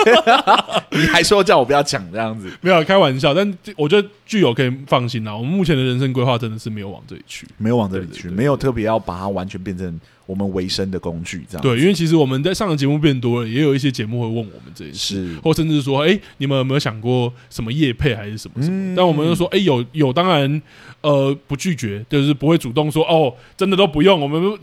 [0.92, 1.85] 你还说叫我不要。
[1.86, 5.34] 讲这样子没有开玩笑，但我觉得剧友可以放心啦。
[5.34, 11.62] 我们目前的人生规划真的是没有往这里去，没有往这里去，没有特别要把它完全变成我们维生的工具这样。
[11.62, 18.76] 对，因为其实我们在上的节目变多了，也有一些节目会问我们这些事，或甚至说，哎、欸，你们有没有想过什么业配还是什么什么？
[18.76, 20.60] 嗯、但我们就说，哎、欸，有有，当然
[21.00, 24.58] 呃不拒绝，就是不会主动说哦，真的都不用，我们。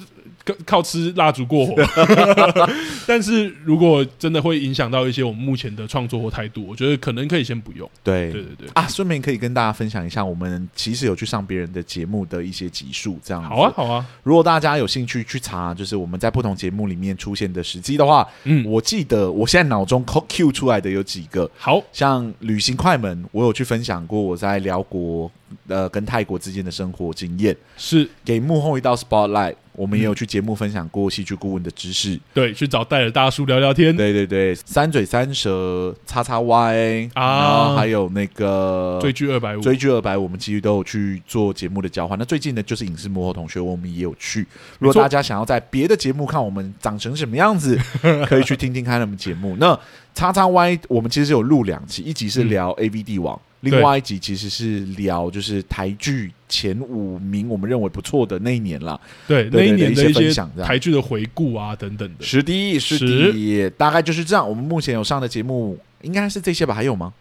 [0.66, 1.74] 靠吃蜡烛过火，
[3.08, 7.90] 但是如果真的会影响到一些我们目前的创作或态度，我觉得可能可以先不用。
[8.04, 13.50] 对对对对啊，顺便可以跟大家分享一下，我们其实有去上别人的节目的一些集数，这样子。
[13.50, 14.06] 好啊好啊。
[14.24, 25.32] 如果大家有兴趣去查，就是我们在不同节目里面出现的时机的话，嗯，我记得我现在脑中 Q 出来的有几个，好像旅行快门，我有去分享过我在辽国
[25.68, 29.56] 呃跟泰国之间的生活经验，是给幕后一道 spotlight。
[29.76, 42.18] 我们也有去节目分享过戏剧顾问的知识，对，去找戴尔大叔聊聊天，对对对，三嘴三舌叉叉 Y 啊，然后还有那个追剧二百五，追剧二百五，我们其实都有去做节目的交换。
[42.18, 44.46] 那最近呢，就是影视幕后同学，我们也有去。
[44.80, 47.78] 如果大家想要在别的节目看我们长成什么样子，
[48.28, 49.56] 可以去听听看他们节目。
[49.60, 49.78] 那
[50.14, 53.36] 叉叉 Y，我们其实有录两期，一集是聊 AV 帝王。
[53.36, 59.00] 嗯另外一集其实是聊，就是台剧前五名，我们认为不错的那一年了。
[59.26, 62.26] 对，对，那一年的一些分享，台剧的回顾啊，等等的。
[62.26, 64.48] 是的，是的，大概就是这样。
[64.48, 66.74] 我们目前有上的节目，应该是这些吧？
[66.74, 67.14] 还有吗？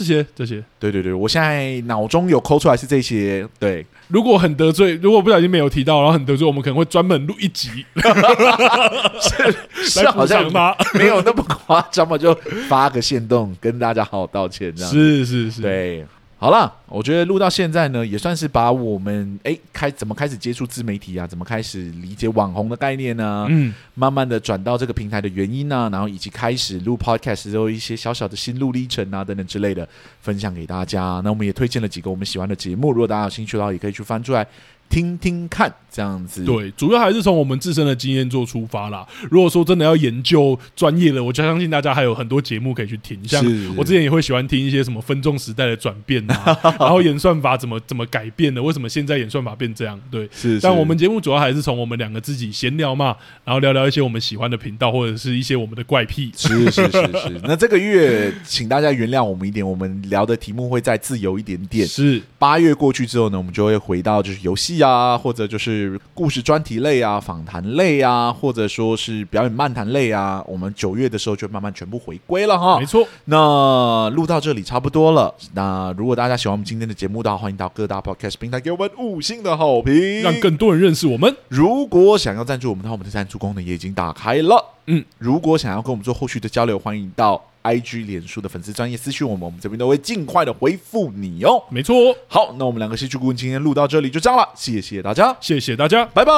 [0.00, 3.46] 这些这些，对对对，我现在脑中有抠出来是这些。
[3.58, 7.84] 对，如果很得罪，如果不小心没有提到，然后很得罪，我们可能会专门录一集，
[9.20, 10.74] 是是好像吗？
[10.94, 12.34] 没有那么夸张嘛，就
[12.66, 16.06] 发个线动跟大家好好道歉，这样是是是，对。
[16.42, 23.46] 好了，我觉得录到现在呢，也算是把我们哎开怎么开始接触自媒体啊，怎么开始理解网红的概念呢？
[23.50, 29.86] 嗯，慢慢的转到这个平台的原因呢、啊，然后以及开始录 podcast 之后一些小小的心路历程啊等等之类的
[30.22, 31.20] 分享给大家。
[31.22, 34.46] 那我们也推荐了几个我们喜欢的节目，如果大家有兴趣的话，也可以去翻出来。
[34.90, 39.06] 听听看，这样子对，主要还是从我们自身的经验做出发啦。
[39.30, 43.16] 如果说真的要研究专业的，我就相信大家还有很多节目可以去听。
[43.26, 43.42] 像
[43.76, 49.98] 我之前也会喜欢听一些什么分众时代的转变啊， 然后演算法怎么怎么改变的，为什么现在演算法变这样？
[50.10, 50.58] 对，是。
[50.58, 56.32] 但我们节目主要还是从我们两个自己闲聊嘛，然后聊聊一些我们喜欢的频道，或者是一些我们的怪癖。
[56.36, 57.40] 是是是是。
[57.46, 61.86] 那这个月，请大家原谅我们一点，我们聊的题目会再自由一点点。
[61.86, 62.20] 是。
[62.40, 64.79] 八月过去之后呢，我们就会回到就是游戏。
[64.80, 72.78] 戏啊，或者就是故事专题类啊、访谈类啊，或者说是表演漫谈类啊，我们九月的时候就慢慢全部回归了哈。
[72.78, 75.34] 没错，那录到这里差不多了。
[75.54, 81.36] 那如果大家喜欢我们今天的节目的话，欢迎到各大 podcast 平台给我们五星的好评，让更多人认识我们。
[81.48, 84.64] 如果想要赞助我们的话，我们的赞助功能也已经打开了。
[84.86, 91.62] 嗯，如果想要跟我们做后续的交流，欢迎到 IG、脸书的粉丝专业私讯我们，我们这边都会尽快的回复你哦。
[91.70, 91.94] 没错，
[92.28, 96.32] 好，那我们两个戏剧顾问今天录到这里就这样了，谢谢大家，谢谢大家，拜拜，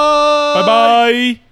[0.57, 1.52] 拜拜。